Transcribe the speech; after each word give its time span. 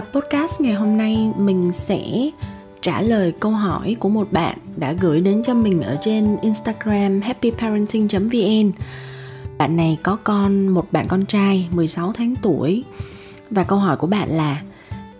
Tập 0.00 0.20
podcast 0.20 0.60
ngày 0.60 0.74
hôm 0.74 0.96
nay 0.96 1.32
mình 1.36 1.72
sẽ 1.72 2.30
trả 2.82 3.02
lời 3.02 3.32
câu 3.40 3.50
hỏi 3.50 3.96
của 4.00 4.08
một 4.08 4.32
bạn 4.32 4.58
đã 4.76 4.92
gửi 4.92 5.20
đến 5.20 5.42
cho 5.46 5.54
mình 5.54 5.82
ở 5.82 5.98
trên 6.02 6.36
Instagram 6.42 7.20
happyparenting.vn. 7.20 8.72
Bạn 9.58 9.76
này 9.76 9.98
có 10.02 10.16
con 10.24 10.68
một 10.68 10.92
bạn 10.92 11.06
con 11.08 11.26
trai 11.26 11.68
16 11.70 12.12
tháng 12.12 12.34
tuổi 12.42 12.84
và 13.50 13.62
câu 13.62 13.78
hỏi 13.78 13.96
của 13.96 14.06
bạn 14.06 14.28
là 14.28 14.62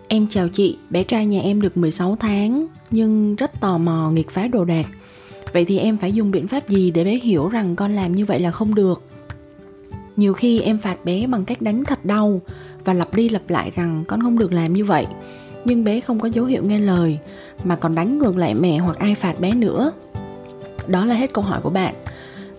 Em 0.07 0.27
chào 0.29 0.47
chị, 0.47 0.77
bé 0.89 1.03
trai 1.03 1.25
nhà 1.25 1.41
em 1.41 1.61
được 1.61 1.77
16 1.77 2.17
tháng 2.19 2.67
nhưng 2.91 3.35
rất 3.35 3.61
tò 3.61 3.77
mò 3.77 4.11
nghịch 4.11 4.29
phá 4.29 4.47
đồ 4.47 4.65
đạc. 4.65 4.85
Vậy 5.53 5.65
thì 5.65 5.79
em 5.79 5.97
phải 5.97 6.11
dùng 6.11 6.31
biện 6.31 6.47
pháp 6.47 6.69
gì 6.69 6.91
để 6.91 7.03
bé 7.03 7.15
hiểu 7.15 7.49
rằng 7.49 7.75
con 7.75 7.95
làm 7.95 8.15
như 8.15 8.25
vậy 8.25 8.39
là 8.39 8.51
không 8.51 8.75
được? 8.75 9.03
Nhiều 10.15 10.33
khi 10.33 10.61
em 10.61 10.77
phạt 10.77 11.05
bé 11.05 11.27
bằng 11.27 11.45
cách 11.45 11.61
đánh 11.61 11.83
thật 11.83 12.05
đau 12.05 12.41
và 12.85 12.93
lặp 12.93 13.13
đi 13.13 13.29
lặp 13.29 13.49
lại 13.49 13.71
rằng 13.75 14.03
con 14.07 14.21
không 14.21 14.39
được 14.39 14.53
làm 14.53 14.73
như 14.73 14.85
vậy. 14.85 15.05
Nhưng 15.65 15.83
bé 15.83 15.99
không 15.99 16.19
có 16.19 16.27
dấu 16.27 16.45
hiệu 16.45 16.63
nghe 16.63 16.79
lời, 16.79 17.19
mà 17.63 17.75
còn 17.75 17.95
đánh 17.95 18.19
ngược 18.19 18.37
lại 18.37 18.55
mẹ 18.55 18.77
hoặc 18.77 18.99
ai 18.99 19.15
phạt 19.15 19.39
bé 19.39 19.53
nữa. 19.53 19.91
Đó 20.87 21.05
là 21.05 21.15
hết 21.15 21.33
câu 21.33 21.43
hỏi 21.43 21.61
của 21.61 21.69
bạn. 21.69 21.93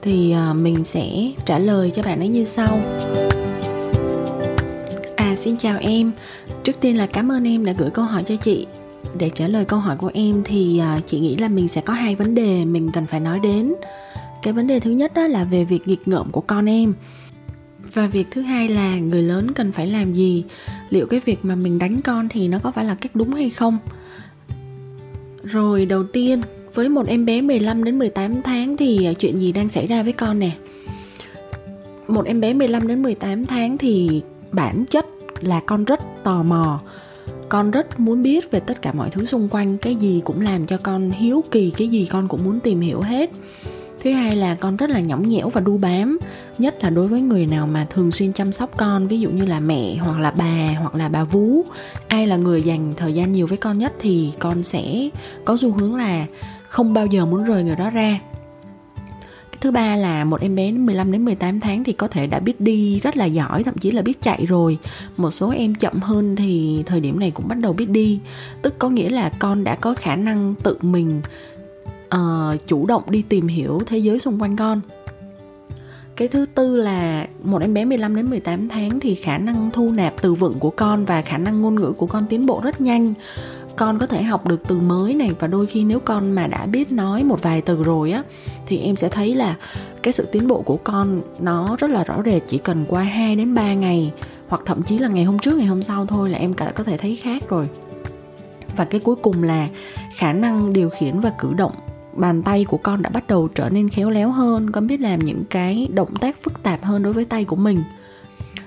Thì 0.02 0.32
à, 0.32 0.52
mình 0.52 0.84
sẽ 0.84 1.08
trả 1.46 1.58
lời 1.58 1.92
cho 1.94 2.02
bạn 2.02 2.18
ấy 2.18 2.28
như 2.28 2.44
sau 2.44 2.78
à 5.16 5.36
xin 5.36 5.56
chào 5.56 5.78
em. 5.78 6.12
Trước 6.64 6.72
tiên 6.80 6.98
là 6.98 7.06
cảm 7.06 7.32
ơn 7.32 7.48
em 7.48 7.64
đã 7.64 7.72
gửi 7.72 7.90
câu 7.90 8.04
hỏi 8.04 8.24
cho 8.24 8.36
chị. 8.36 8.66
Để 9.18 9.30
trả 9.34 9.48
lời 9.48 9.64
câu 9.64 9.78
hỏi 9.78 9.96
của 9.96 10.10
em 10.14 10.42
thì 10.44 10.78
à, 10.78 11.00
chị 11.06 11.20
nghĩ 11.20 11.36
là 11.36 11.48
mình 11.48 11.68
sẽ 11.68 11.80
có 11.80 11.92
hai 11.92 12.16
vấn 12.16 12.34
đề 12.34 12.64
mình 12.64 12.90
cần 12.92 13.06
phải 13.06 13.20
nói 13.20 13.40
đến. 13.40 13.74
Cái 14.42 14.52
vấn 14.52 14.66
đề 14.66 14.80
thứ 14.80 14.90
nhất 14.90 15.14
đó 15.14 15.26
là 15.26 15.44
về 15.44 15.64
việc 15.64 15.88
nghịch 15.88 16.08
ngợm 16.08 16.30
của 16.30 16.40
con 16.40 16.68
em. 16.68 16.94
Và 17.92 18.06
việc 18.06 18.26
thứ 18.30 18.40
hai 18.40 18.68
là 18.68 18.98
người 18.98 19.22
lớn 19.22 19.54
cần 19.54 19.72
phải 19.72 19.86
làm 19.86 20.14
gì? 20.14 20.44
Liệu 20.90 21.06
cái 21.06 21.20
việc 21.24 21.38
mà 21.42 21.54
mình 21.54 21.78
đánh 21.78 22.00
con 22.00 22.28
thì 22.28 22.48
nó 22.48 22.58
có 22.62 22.72
phải 22.72 22.84
là 22.84 22.94
cách 22.94 23.14
đúng 23.14 23.34
hay 23.34 23.50
không? 23.50 23.78
Rồi 25.42 25.86
đầu 25.86 26.04
tiên, 26.04 26.42
với 26.74 26.88
một 26.88 27.06
em 27.06 27.24
bé 27.24 27.40
15 27.40 27.84
đến 27.84 27.98
18 27.98 28.42
tháng 28.42 28.76
thì 28.76 29.06
à, 29.06 29.12
chuyện 29.12 29.36
gì 29.36 29.52
đang 29.52 29.68
xảy 29.68 29.86
ra 29.86 30.02
với 30.02 30.12
con 30.12 30.38
nè? 30.38 30.50
Một 32.08 32.26
em 32.26 32.40
bé 32.40 32.52
15 32.52 32.88
đến 32.88 33.02
18 33.02 33.46
tháng 33.46 33.78
thì 33.78 34.22
bản 34.52 34.84
chất 34.90 35.06
là 35.40 35.60
con 35.66 35.84
rất 35.84 36.00
tò 36.24 36.42
mò 36.42 36.80
con 37.52 37.70
rất 37.70 38.00
muốn 38.00 38.22
biết 38.22 38.50
về 38.50 38.60
tất 38.60 38.82
cả 38.82 38.92
mọi 38.92 39.10
thứ 39.10 39.26
xung 39.26 39.48
quanh 39.48 39.78
cái 39.78 39.96
gì 39.96 40.22
cũng 40.24 40.40
làm 40.40 40.66
cho 40.66 40.76
con 40.82 41.10
hiếu 41.10 41.44
kỳ 41.50 41.70
cái 41.70 41.88
gì 41.88 42.08
con 42.10 42.28
cũng 42.28 42.44
muốn 42.44 42.60
tìm 42.60 42.80
hiểu 42.80 43.00
hết 43.00 43.30
thứ 44.02 44.12
hai 44.12 44.36
là 44.36 44.54
con 44.54 44.76
rất 44.76 44.90
là 44.90 45.00
nhõng 45.00 45.28
nhẽo 45.28 45.48
và 45.48 45.60
đu 45.60 45.78
bám 45.78 46.18
nhất 46.58 46.74
là 46.82 46.90
đối 46.90 47.08
với 47.08 47.20
người 47.20 47.46
nào 47.46 47.66
mà 47.66 47.86
thường 47.90 48.12
xuyên 48.12 48.32
chăm 48.32 48.52
sóc 48.52 48.70
con 48.76 49.08
ví 49.08 49.20
dụ 49.20 49.30
như 49.30 49.46
là 49.46 49.60
mẹ 49.60 49.96
hoặc 49.96 50.20
là 50.20 50.30
bà 50.30 50.74
hoặc 50.80 50.94
là 50.94 51.08
bà 51.08 51.24
vú 51.24 51.64
ai 52.08 52.26
là 52.26 52.36
người 52.36 52.62
dành 52.62 52.94
thời 52.96 53.12
gian 53.12 53.32
nhiều 53.32 53.46
với 53.46 53.58
con 53.58 53.78
nhất 53.78 53.92
thì 54.00 54.32
con 54.38 54.62
sẽ 54.62 55.08
có 55.44 55.56
xu 55.60 55.72
hướng 55.72 55.94
là 55.94 56.26
không 56.68 56.94
bao 56.94 57.06
giờ 57.06 57.26
muốn 57.26 57.44
rời 57.44 57.64
người 57.64 57.76
đó 57.76 57.90
ra 57.90 58.20
Thứ 59.62 59.70
ba 59.70 59.96
là 59.96 60.24
một 60.24 60.40
em 60.40 60.54
bé 60.54 60.72
15 60.72 61.12
đến 61.12 61.24
18 61.24 61.60
tháng 61.60 61.84
thì 61.84 61.92
có 61.92 62.08
thể 62.08 62.26
đã 62.26 62.38
biết 62.38 62.60
đi 62.60 63.00
rất 63.00 63.16
là 63.16 63.24
giỏi, 63.24 63.64
thậm 63.64 63.74
chí 63.78 63.90
là 63.90 64.02
biết 64.02 64.22
chạy 64.22 64.46
rồi. 64.46 64.78
Một 65.16 65.30
số 65.30 65.50
em 65.50 65.74
chậm 65.74 66.00
hơn 66.00 66.36
thì 66.36 66.82
thời 66.86 67.00
điểm 67.00 67.20
này 67.20 67.30
cũng 67.30 67.48
bắt 67.48 67.58
đầu 67.58 67.72
biết 67.72 67.88
đi. 67.88 68.20
Tức 68.62 68.78
có 68.78 68.88
nghĩa 68.88 69.08
là 69.08 69.32
con 69.38 69.64
đã 69.64 69.74
có 69.74 69.94
khả 69.94 70.16
năng 70.16 70.54
tự 70.62 70.78
mình 70.80 71.20
uh, 72.16 72.66
chủ 72.66 72.86
động 72.86 73.02
đi 73.10 73.22
tìm 73.28 73.48
hiểu 73.48 73.82
thế 73.86 73.98
giới 73.98 74.18
xung 74.18 74.42
quanh 74.42 74.56
con. 74.56 74.80
Cái 76.16 76.28
thứ 76.28 76.46
tư 76.54 76.76
là 76.76 77.26
một 77.42 77.60
em 77.60 77.74
bé 77.74 77.84
15 77.84 78.16
đến 78.16 78.30
18 78.30 78.68
tháng 78.68 79.00
thì 79.00 79.14
khả 79.14 79.38
năng 79.38 79.70
thu 79.72 79.90
nạp 79.90 80.14
từ 80.22 80.34
vựng 80.34 80.58
của 80.58 80.70
con 80.70 81.04
và 81.04 81.22
khả 81.22 81.38
năng 81.38 81.62
ngôn 81.62 81.74
ngữ 81.74 81.92
của 81.92 82.06
con 82.06 82.26
tiến 82.28 82.46
bộ 82.46 82.60
rất 82.64 82.80
nhanh. 82.80 83.14
Con 83.76 83.98
có 83.98 84.06
thể 84.06 84.22
học 84.22 84.46
được 84.46 84.62
từ 84.68 84.80
mới 84.80 85.14
này 85.14 85.30
và 85.38 85.46
đôi 85.46 85.66
khi 85.66 85.84
nếu 85.84 86.00
con 86.00 86.32
mà 86.32 86.46
đã 86.46 86.66
biết 86.66 86.92
nói 86.92 87.24
một 87.24 87.42
vài 87.42 87.60
từ 87.60 87.82
rồi 87.82 88.12
á 88.12 88.22
thì 88.66 88.78
em 88.78 88.96
sẽ 88.96 89.08
thấy 89.08 89.34
là 89.34 89.56
cái 90.02 90.12
sự 90.12 90.28
tiến 90.32 90.48
bộ 90.48 90.62
của 90.62 90.76
con 90.76 91.20
nó 91.40 91.76
rất 91.76 91.90
là 91.90 92.04
rõ 92.04 92.22
rệt 92.24 92.42
chỉ 92.48 92.58
cần 92.58 92.84
qua 92.88 93.02
2 93.02 93.36
đến 93.36 93.54
3 93.54 93.74
ngày 93.74 94.12
hoặc 94.48 94.62
thậm 94.66 94.82
chí 94.82 94.98
là 94.98 95.08
ngày 95.08 95.24
hôm 95.24 95.38
trước 95.38 95.56
ngày 95.56 95.66
hôm 95.66 95.82
sau 95.82 96.06
thôi 96.06 96.30
là 96.30 96.38
em 96.38 96.54
cả 96.54 96.72
có 96.74 96.84
thể 96.84 96.96
thấy 96.96 97.16
khác 97.16 97.48
rồi. 97.48 97.68
Và 98.76 98.84
cái 98.84 99.00
cuối 99.00 99.16
cùng 99.16 99.42
là 99.42 99.68
khả 100.14 100.32
năng 100.32 100.72
điều 100.72 100.90
khiển 100.90 101.20
và 101.20 101.32
cử 101.38 101.52
động 101.56 101.72
bàn 102.14 102.42
tay 102.42 102.64
của 102.64 102.76
con 102.76 103.02
đã 103.02 103.10
bắt 103.10 103.26
đầu 103.26 103.48
trở 103.54 103.68
nên 103.68 103.88
khéo 103.88 104.10
léo 104.10 104.30
hơn 104.30 104.70
con 104.70 104.86
biết 104.86 105.00
làm 105.00 105.18
những 105.18 105.44
cái 105.50 105.88
động 105.94 106.16
tác 106.16 106.42
phức 106.42 106.62
tạp 106.62 106.84
hơn 106.84 107.02
đối 107.02 107.12
với 107.12 107.24
tay 107.24 107.44
của 107.44 107.56
mình. 107.56 107.82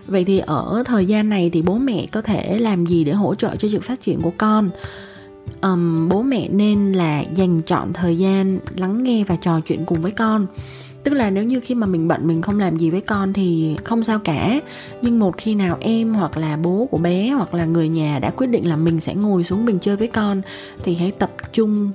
Vậy 0.07 0.23
thì 0.25 0.39
ở 0.39 0.83
thời 0.85 1.06
gian 1.06 1.29
này 1.29 1.50
thì 1.53 1.61
bố 1.61 1.78
mẹ 1.78 2.07
có 2.11 2.22
thể 2.22 2.59
làm 2.59 2.85
gì 2.85 3.03
để 3.03 3.11
hỗ 3.11 3.35
trợ 3.35 3.55
cho 3.55 3.67
sự 3.72 3.79
phát 3.79 4.01
triển 4.01 4.22
của 4.22 4.31
con? 4.38 4.69
Um, 5.61 6.09
bố 6.09 6.22
mẹ 6.22 6.47
nên 6.50 6.94
là 6.94 7.22
dành 7.22 7.61
chọn 7.61 7.94
thời 7.94 8.17
gian 8.17 8.59
lắng 8.75 9.03
nghe 9.03 9.23
và 9.23 9.35
trò 9.35 9.59
chuyện 9.59 9.85
cùng 9.85 10.01
với 10.01 10.11
con. 10.11 10.47
Tức 11.03 11.13
là 11.13 11.29
nếu 11.29 11.44
như 11.44 11.59
khi 11.59 11.75
mà 11.75 11.88
mình 11.88 12.07
bận 12.07 12.28
mình 12.28 12.41
không 12.41 12.59
làm 12.59 12.78
gì 12.78 12.89
với 12.89 13.01
con 13.01 13.34
thì 13.34 13.75
không 13.84 14.03
sao 14.03 14.19
cả. 14.19 14.59
Nhưng 15.01 15.19
một 15.19 15.38
khi 15.38 15.55
nào 15.55 15.78
em 15.79 16.13
hoặc 16.13 16.38
là 16.38 16.57
bố 16.57 16.88
của 16.91 16.97
bé 16.97 17.29
hoặc 17.29 17.53
là 17.53 17.66
người 17.66 17.89
nhà 17.89 18.19
đã 18.19 18.29
quyết 18.29 18.47
định 18.47 18.69
là 18.69 18.75
mình 18.75 19.00
sẽ 19.00 19.16
ngồi 19.16 19.44
xuống 19.44 19.66
mình 19.66 19.79
chơi 19.81 19.95
với 19.95 20.07
con 20.07 20.41
thì 20.84 20.95
hãy 20.95 21.11
tập 21.11 21.31
trung 21.53 21.91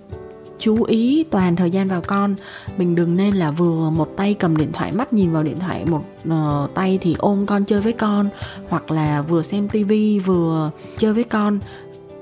chú 0.60 0.82
ý 0.82 1.24
toàn 1.30 1.56
thời 1.56 1.70
gian 1.70 1.88
vào 1.88 2.00
con. 2.06 2.34
Mình 2.78 2.94
đừng 2.94 3.16
nên 3.16 3.34
là 3.34 3.50
vừa 3.50 3.90
một 3.90 4.16
tay 4.16 4.34
cầm 4.34 4.56
điện 4.56 4.72
thoại 4.72 4.92
mắt 4.92 5.12
nhìn 5.12 5.32
vào 5.32 5.42
điện 5.42 5.58
thoại 5.58 5.84
một 5.84 6.02
uh, 6.28 6.74
tay 6.74 6.98
thì 7.02 7.14
ôm 7.18 7.46
con 7.46 7.64
chơi 7.64 7.80
với 7.80 7.92
con 7.92 8.28
hoặc 8.68 8.90
là 8.90 9.22
vừa 9.22 9.42
xem 9.42 9.68
tivi 9.68 10.18
vừa 10.18 10.70
chơi 10.98 11.12
với 11.12 11.24
con. 11.24 11.58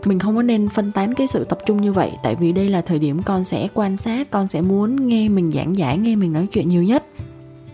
Mình 0.04 0.18
không 0.18 0.36
có 0.36 0.42
nên 0.42 0.68
phân 0.68 0.92
tán 0.92 1.14
cái 1.14 1.26
sự 1.26 1.44
tập 1.44 1.58
trung 1.66 1.80
như 1.80 1.92
vậy 1.92 2.10
tại 2.22 2.34
vì 2.34 2.52
đây 2.52 2.68
là 2.68 2.80
thời 2.80 2.98
điểm 2.98 3.22
con 3.22 3.44
sẽ 3.44 3.68
quan 3.74 3.96
sát 3.96 4.30
con 4.30 4.48
sẽ 4.48 4.60
muốn 4.60 5.08
nghe 5.08 5.28
mình 5.28 5.50
giảng 5.50 5.76
giải 5.76 5.98
nghe 5.98 6.16
mình 6.16 6.32
nói 6.32 6.46
chuyện 6.52 6.68
nhiều 6.68 6.82
nhất 6.82 7.04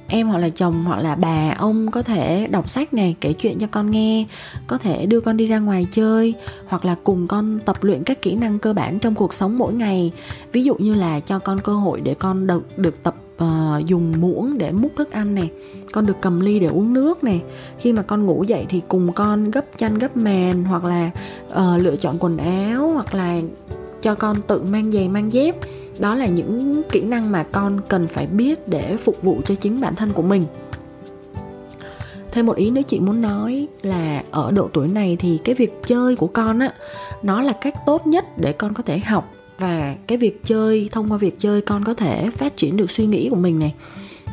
em 0.06 0.28
hoặc 0.28 0.38
là 0.38 0.48
chồng 0.48 0.84
hoặc 0.84 1.00
là 1.00 1.14
bà 1.14 1.54
ông 1.58 1.90
có 1.90 2.02
thể 2.02 2.46
đọc 2.50 2.70
sách 2.70 2.94
này 2.94 3.16
kể 3.20 3.32
chuyện 3.32 3.58
cho 3.58 3.66
con 3.66 3.90
nghe 3.90 4.26
có 4.66 4.78
thể 4.78 5.06
đưa 5.06 5.20
con 5.20 5.36
đi 5.36 5.46
ra 5.46 5.58
ngoài 5.58 5.86
chơi 5.90 6.34
hoặc 6.66 6.84
là 6.84 6.96
cùng 7.04 7.26
con 7.28 7.58
tập 7.64 7.84
luyện 7.84 8.04
các 8.04 8.22
kỹ 8.22 8.34
năng 8.34 8.58
cơ 8.58 8.72
bản 8.72 8.98
trong 8.98 9.14
cuộc 9.14 9.34
sống 9.34 9.58
mỗi 9.58 9.74
ngày. 9.74 10.12
Ví 10.52 10.64
dụ 10.64 10.74
như 10.74 10.94
là 10.94 11.20
cho 11.20 11.38
con 11.38 11.60
cơ 11.60 11.74
hội 11.74 12.00
để 12.00 12.14
con 12.14 12.46
được 12.46 12.78
được 12.78 13.02
tập 13.02 13.14
uh, 13.44 13.86
dùng 13.86 14.14
muỗng 14.20 14.58
để 14.58 14.72
múc 14.72 14.92
thức 14.96 15.12
ăn 15.12 15.34
này 15.34 15.50
con 15.92 16.06
được 16.06 16.16
cầm 16.20 16.40
ly 16.40 16.58
để 16.58 16.66
uống 16.66 16.92
nước 16.92 17.24
này. 17.24 17.42
Khi 17.78 17.92
mà 17.92 18.02
con 18.02 18.26
ngủ 18.26 18.44
dậy 18.44 18.66
thì 18.68 18.82
cùng 18.88 19.12
con 19.12 19.50
gấp 19.50 19.64
chăn 19.78 19.98
gấp 19.98 20.16
màn 20.16 20.64
hoặc 20.64 20.84
là 20.84 21.10
uh, 21.52 21.82
lựa 21.82 21.96
chọn 21.96 22.16
quần 22.20 22.36
áo 22.36 22.90
hoặc 22.90 23.14
là 23.14 23.40
cho 24.02 24.14
con 24.14 24.36
tự 24.46 24.62
mang 24.62 24.92
giày 24.92 25.08
mang 25.08 25.32
dép 25.32 25.56
đó 25.98 26.14
là 26.14 26.26
những 26.26 26.82
kỹ 26.92 27.00
năng 27.00 27.32
mà 27.32 27.42
con 27.42 27.80
cần 27.88 28.06
phải 28.08 28.26
biết 28.26 28.68
để 28.68 28.96
phục 28.96 29.22
vụ 29.22 29.40
cho 29.46 29.54
chính 29.54 29.80
bản 29.80 29.94
thân 29.94 30.12
của 30.12 30.22
mình. 30.22 30.44
Thêm 32.32 32.46
một 32.46 32.56
ý 32.56 32.70
nữa 32.70 32.82
chị 32.88 33.00
muốn 33.00 33.22
nói 33.22 33.66
là 33.82 34.22
ở 34.30 34.50
độ 34.50 34.68
tuổi 34.72 34.88
này 34.88 35.16
thì 35.20 35.38
cái 35.44 35.54
việc 35.54 35.82
chơi 35.86 36.16
của 36.16 36.26
con 36.26 36.58
á, 36.58 36.72
nó 37.22 37.42
là 37.42 37.52
cách 37.52 37.74
tốt 37.86 38.06
nhất 38.06 38.24
để 38.38 38.52
con 38.52 38.74
có 38.74 38.82
thể 38.82 38.98
học 38.98 39.32
và 39.58 39.94
cái 40.06 40.18
việc 40.18 40.44
chơi, 40.44 40.88
thông 40.92 41.12
qua 41.12 41.18
việc 41.18 41.36
chơi 41.38 41.60
con 41.60 41.84
có 41.84 41.94
thể 41.94 42.30
phát 42.30 42.56
triển 42.56 42.76
được 42.76 42.90
suy 42.90 43.06
nghĩ 43.06 43.28
của 43.28 43.36
mình 43.36 43.58
này. 43.58 43.74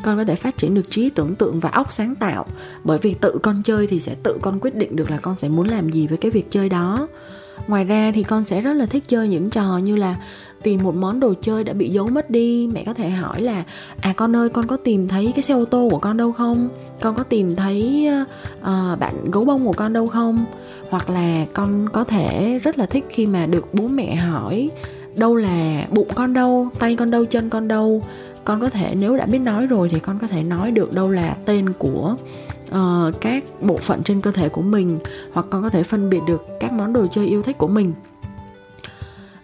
Con 0.03 0.17
có 0.17 0.23
thể 0.23 0.35
phát 0.35 0.57
triển 0.57 0.73
được 0.73 0.89
trí 0.89 1.09
tưởng 1.09 1.35
tượng 1.35 1.59
và 1.59 1.69
óc 1.69 1.93
sáng 1.93 2.15
tạo. 2.15 2.45
Bởi 2.83 2.97
vì 2.97 3.13
tự 3.13 3.39
con 3.43 3.61
chơi 3.63 3.87
thì 3.87 3.99
sẽ 3.99 4.15
tự 4.23 4.37
con 4.41 4.59
quyết 4.59 4.75
định 4.75 4.95
được 4.95 5.11
là 5.11 5.17
con 5.17 5.37
sẽ 5.37 5.49
muốn 5.49 5.67
làm 5.67 5.89
gì 5.89 6.07
với 6.07 6.17
cái 6.17 6.31
việc 6.31 6.51
chơi 6.51 6.69
đó. 6.69 7.07
Ngoài 7.67 7.83
ra 7.83 8.11
thì 8.15 8.23
con 8.23 8.43
sẽ 8.43 8.61
rất 8.61 8.73
là 8.73 8.85
thích 8.85 9.03
chơi 9.07 9.27
những 9.27 9.49
trò 9.49 9.77
như 9.77 9.95
là 9.95 10.15
tìm 10.63 10.83
một 10.83 10.95
món 10.95 11.19
đồ 11.19 11.33
chơi 11.41 11.63
đã 11.63 11.73
bị 11.73 11.89
giấu 11.89 12.07
mất 12.07 12.29
đi 12.29 12.69
mẹ 12.73 12.83
có 12.85 12.93
thể 12.93 13.09
hỏi 13.09 13.41
là 13.41 13.63
à 14.01 14.13
con 14.17 14.35
ơi 14.35 14.49
con 14.49 14.67
có 14.67 14.77
tìm 14.77 15.07
thấy 15.07 15.31
cái 15.35 15.43
xe 15.43 15.53
ô 15.53 15.65
tô 15.65 15.87
của 15.91 15.99
con 15.99 16.17
đâu 16.17 16.31
không? 16.31 16.69
Con 16.99 17.15
có 17.15 17.23
tìm 17.23 17.55
thấy 17.55 18.09
uh, 18.59 18.99
bạn 18.99 19.31
gấu 19.31 19.45
bông 19.45 19.65
của 19.65 19.73
con 19.73 19.93
đâu 19.93 20.07
không? 20.07 20.45
Hoặc 20.89 21.09
là 21.09 21.45
con 21.53 21.89
có 21.93 22.03
thể 22.03 22.59
rất 22.63 22.77
là 22.77 22.85
thích 22.85 23.05
khi 23.09 23.25
mà 23.25 23.45
được 23.45 23.73
bố 23.73 23.87
mẹ 23.87 24.15
hỏi 24.15 24.69
đâu 25.15 25.35
là 25.35 25.87
bụng 25.91 26.07
con 26.15 26.33
đâu? 26.33 26.69
Tay 26.79 26.95
con 26.95 27.11
đâu? 27.11 27.25
Chân 27.25 27.49
con 27.49 27.67
đâu? 27.67 28.03
Con 28.45 28.61
có 28.61 28.69
thể 28.69 28.95
nếu 28.99 29.17
đã 29.17 29.25
biết 29.25 29.39
nói 29.39 29.67
rồi 29.67 29.89
thì 29.89 29.99
con 29.99 30.19
có 30.19 30.27
thể 30.27 30.43
nói 30.43 30.71
được 30.71 30.93
đâu 30.93 31.11
là 31.11 31.37
tên 31.45 31.73
của 31.73 32.15
uh, 32.69 33.21
các 33.21 33.43
bộ 33.61 33.77
phận 33.77 34.03
trên 34.03 34.21
cơ 34.21 34.31
thể 34.31 34.49
của 34.49 34.61
mình 34.61 34.99
hoặc 35.33 35.45
con 35.49 35.61
có 35.63 35.69
thể 35.69 35.83
phân 35.83 36.09
biệt 36.09 36.19
được 36.27 36.45
các 36.59 36.73
món 36.73 36.93
đồ 36.93 37.07
chơi 37.11 37.25
yêu 37.25 37.43
thích 37.43 37.57
của 37.57 37.67
mình 37.67 37.93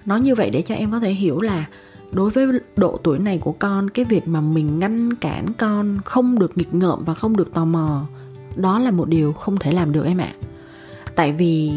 nói 0.07 0.19
như 0.21 0.36
vậy 0.36 0.50
để 0.50 0.62
cho 0.62 0.75
em 0.75 0.92
có 0.92 1.00
thể 1.00 1.12
hiểu 1.12 1.42
là 1.42 1.65
đối 2.12 2.30
với 2.30 2.48
độ 2.75 3.00
tuổi 3.04 3.19
này 3.19 3.38
của 3.38 3.51
con, 3.51 3.89
cái 3.89 4.06
việc 4.06 4.27
mà 4.27 4.42
mình 4.42 4.80
ngăn 4.80 5.15
cản 5.15 5.54
con 5.57 5.98
không 6.06 6.39
được 6.39 6.57
nghịch 6.57 6.74
ngợm 6.74 7.04
và 7.04 7.13
không 7.13 7.38
được 7.38 7.54
tò 7.54 7.65
mò, 7.65 8.06
đó 8.56 8.80
là 8.80 8.92
một 8.92 9.09
điều 9.09 9.33
không 9.33 9.57
thể 9.57 9.71
làm 9.71 9.92
được 9.92 10.06
em 10.06 10.18
ạ. 10.18 10.33
Tại 11.15 11.31
vì 11.31 11.71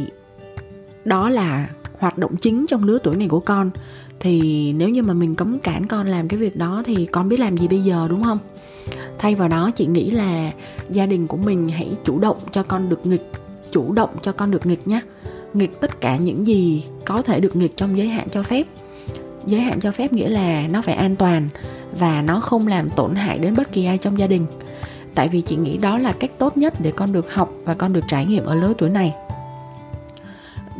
đó 1.05 1.29
là 1.29 1.69
hoạt 1.99 2.19
động 2.19 2.37
chính 2.37 2.67
trong 2.67 2.85
lứa 2.85 2.99
tuổi 3.03 3.17
này 3.17 3.29
của 3.29 3.41
con. 3.41 3.71
Thì 4.21 4.73
nếu 4.73 4.88
như 4.88 5.03
mà 5.03 5.15
mình 5.15 5.35
cấm 5.35 5.59
cản 5.59 5.87
con 5.87 6.06
làm 6.06 6.29
cái 6.29 6.38
việc 6.38 6.56
đó 6.56 6.83
thì 6.87 7.06
con 7.06 7.29
biết 7.29 7.41
làm 7.41 7.56
gì 7.56 7.69
bây 7.69 7.81
giờ, 7.81 8.06
đúng 8.11 8.25
không? 8.25 8.38
Thay 9.19 9.35
vào 9.35 9.49
đó, 9.49 9.71
chị 9.75 9.87
nghĩ 9.87 10.11
là 10.11 10.53
gia 10.91 11.06
đình 11.06 11.26
của 11.26 11.37
mình 11.37 11.69
hãy 11.69 11.97
chủ 12.05 12.19
động 12.19 12.37
cho 12.53 12.62
con 12.62 12.88
được 12.88 13.06
nghịch, 13.06 13.33
chủ 13.71 13.93
động 13.93 14.11
cho 14.23 14.33
con 14.33 14.50
được 14.50 14.67
nghịch 14.67 14.88
nhé 14.88 15.00
nghịch 15.55 15.81
tất 15.81 16.00
cả 16.00 16.17
những 16.17 16.47
gì 16.47 16.85
có 17.05 17.23
thể 17.23 17.41
được 17.41 17.56
nghịch 17.56 17.76
trong 17.76 17.99
giới 17.99 18.08
hạn 18.08 18.29
cho 18.32 18.43
phép. 18.43 18.67
Giới 19.47 19.61
hạn 19.61 19.81
cho 19.81 19.93
phép 19.93 20.12
nghĩa 20.12 20.29
là 20.29 20.69
nó 20.70 20.82
phải 20.82 20.94
an 20.94 21.17
toàn 21.17 21.49
và 21.99 22.23
nó 22.23 22.41
không 22.41 22.67
làm 22.67 22.91
tổn 22.91 23.14
hại 23.14 23.38
đến 23.38 23.56
bất 23.56 23.73
kỳ 23.73 23.85
ai 23.85 23.99
trong 23.99 24.19
gia 24.19 24.26
đình. 24.26 24.47
Tại 25.14 25.29
vì 25.29 25.41
chị 25.41 25.56
nghĩ 25.56 25.76
đó 25.76 25.99
là 25.99 26.12
cách 26.12 26.31
tốt 26.38 26.56
nhất 26.56 26.75
để 26.81 26.93
con 26.97 27.12
được 27.12 27.35
học 27.35 27.52
và 27.64 27.75
con 27.75 27.93
được 27.93 28.05
trải 28.08 28.26
nghiệm 28.26 28.44
ở 28.44 28.55
lứa 28.55 28.73
tuổi 28.79 28.91
này. 28.91 29.14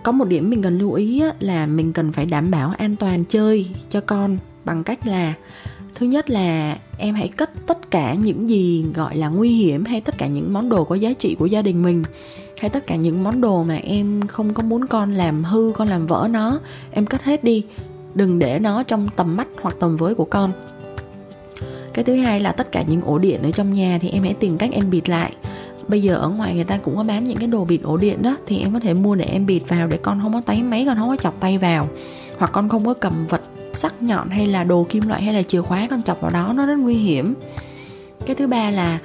Có 0.03 0.13
một 0.13 0.25
điểm 0.25 0.51
mình 0.51 0.63
cần 0.63 0.79
lưu 0.79 0.93
ý 0.93 1.23
là 1.41 1.67
mình 1.67 1.93
cần 1.93 2.13
phải 2.13 2.27
đảm 2.27 2.51
bảo 2.51 2.73
an 2.79 2.97
toàn 2.97 3.25
chơi 3.25 3.67
cho 3.91 4.01
con 4.01 4.39
bằng 4.65 4.85
cách 4.85 5.07
là 5.07 5.35
thứ 5.95 6.07
nhất 6.07 6.31
là 6.31 6.77
em 6.99 7.15
hãy 7.15 7.29
cất 7.29 7.51
tất 7.67 7.91
cả 7.91 8.15
những 8.15 8.49
gì 8.49 8.85
gọi 8.95 9.17
là 9.17 9.29
nguy 9.29 9.51
hiểm 9.51 9.85
hay 9.85 10.01
tất 10.01 10.19
cả 10.19 10.27
những 10.27 10.53
món 10.53 10.69
đồ 10.69 10.85
có 10.85 10.95
giá 10.95 11.13
trị 11.13 11.37
của 11.39 11.47
gia 11.47 11.63
đình 11.63 11.83
mình, 11.83 12.05
hay 12.59 12.71
tất 12.71 12.87
cả 12.87 12.97
những 12.97 13.25
món 13.25 13.41
đồ 13.41 13.63
mà 13.63 13.77
em 13.77 14.21
không 14.27 14.55
có 14.55 14.63
muốn 14.63 14.87
con 14.87 15.13
làm 15.13 15.45
hư, 15.45 15.73
con 15.77 15.89
làm 15.89 16.07
vỡ 16.07 16.29
nó, 16.31 16.61
em 16.91 17.07
cất 17.07 17.23
hết 17.23 17.45
đi. 17.45 17.65
Đừng 18.15 18.39
để 18.39 18.59
nó 18.59 18.83
trong 18.83 19.09
tầm 19.17 19.37
mắt 19.37 19.49
hoặc 19.63 19.77
tầm 19.81 19.97
với 19.97 20.15
của 20.15 20.25
con. 20.25 20.53
Cái 21.95 22.05
thứ 22.05 22.15
hai 22.15 22.41
là 22.41 22.53
tất 22.53 22.73
cả 22.73 22.85
những 22.89 23.03
ổ 23.03 23.19
điện 23.19 23.41
ở 23.43 23.51
trong 23.51 23.75
nhà 23.75 23.99
thì 24.03 24.09
em 24.09 24.23
hãy 24.23 24.35
tìm 24.35 24.59
cách 24.59 24.71
em 24.73 24.91
bịt 24.91 25.09
lại. 25.09 25.33
Bây 25.89 26.03
giờ 26.03 26.15
ở 26.15 26.29
ngoài 26.29 26.55
người 26.55 26.65
ta 26.65 26.77
cũng 26.77 26.97
có 26.97 27.05
bán 27.05 27.25
những 27.25 27.39
cái 27.39 27.49
đồ 27.49 27.65
bịt 27.65 27.81
ổ 27.83 27.97
điện 27.97 28.23
đó, 28.23 28.37
thì 28.47 28.59
em 28.59 28.73
có 28.73 28.81
thể 28.81 28.95
mua 28.95 29.15
để 29.15 29.25
em 29.25 29.47
bịt 29.47 29.63
vào 29.69 29.87
để 29.87 29.97
con 29.97 30.21
không 30.23 30.33
có 30.33 30.41
tay 30.47 30.63
máy, 30.63 30.85
con 30.87 30.97
không 30.97 31.09
có 31.09 31.17
chọc 31.17 31.41
tay 31.41 31.59
vào, 31.59 31.89
hoặc 32.39 32.53
con 32.53 32.69
không 32.69 32.85
có 32.85 32.95
cầm 32.95 33.27
vật 33.27 33.43
sắc 33.73 34.03
nhọn 34.03 34.29
hay 34.31 34.47
là 34.47 34.65
đồ 34.65 34.87
kim 34.89 35.09
loại 35.09 35.23
hay 35.23 35.35
là 35.35 35.43
chìa 35.43 35.63
khóa 35.63 35.87
con 35.91 36.03
chọc 36.03 36.21
vào 36.21 36.31
đó, 36.31 36.53
nó 36.57 36.67
rất 36.67 36.77
nguy 36.79 36.95
hiểm. 36.95 37.35
Cái 38.27 38.37
thứ 38.37 38.47
ba 38.47 38.71
là 38.71 38.99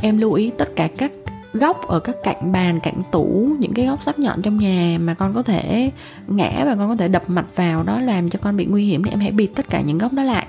em 0.00 0.18
lưu 0.18 0.32
ý 0.32 0.50
tất 0.58 0.68
cả 0.76 0.88
các 0.96 1.12
góc 1.52 1.88
ở 1.88 2.00
các 2.00 2.16
cạnh 2.22 2.52
bàn, 2.52 2.80
cạnh 2.82 3.02
tủ, 3.10 3.56
những 3.58 3.74
cái 3.74 3.86
góc 3.86 4.02
sắc 4.02 4.18
nhọn 4.18 4.42
trong 4.42 4.58
nhà 4.58 4.98
mà 5.00 5.14
con 5.14 5.34
có 5.34 5.42
thể 5.42 5.90
ngã 6.26 6.64
và 6.66 6.74
con 6.74 6.88
có 6.88 6.96
thể 6.96 7.08
đập 7.08 7.22
mặt 7.30 7.46
vào, 7.56 7.82
đó 7.82 8.00
làm 8.00 8.30
cho 8.30 8.38
con 8.42 8.56
bị 8.56 8.66
nguy 8.66 8.84
hiểm 8.84 9.04
thì 9.04 9.10
em 9.10 9.20
hãy 9.20 9.30
bịt 9.30 9.48
tất 9.54 9.68
cả 9.70 9.80
những 9.80 9.98
góc 9.98 10.12
đó 10.12 10.22
lại. 10.22 10.46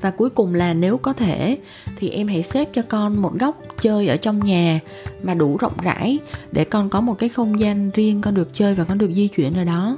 Và 0.00 0.10
cuối 0.10 0.30
cùng 0.30 0.54
là 0.54 0.74
nếu 0.74 0.98
có 0.98 1.12
thể 1.12 1.58
thì 1.96 2.10
em 2.10 2.28
hãy 2.28 2.42
xếp 2.42 2.68
cho 2.74 2.82
con 2.88 3.22
một 3.22 3.32
góc 3.34 3.58
chơi 3.80 4.08
ở 4.08 4.16
trong 4.16 4.44
nhà 4.44 4.80
mà 5.22 5.34
đủ 5.34 5.56
rộng 5.56 5.72
rãi 5.82 6.18
để 6.52 6.64
con 6.64 6.90
có 6.90 7.00
một 7.00 7.18
cái 7.18 7.28
không 7.28 7.60
gian 7.60 7.90
riêng, 7.90 8.20
con 8.20 8.34
được 8.34 8.48
chơi 8.52 8.74
và 8.74 8.84
con 8.84 8.98
được 8.98 9.10
di 9.14 9.28
chuyển 9.28 9.54
ở 9.54 9.64
đó 9.64 9.96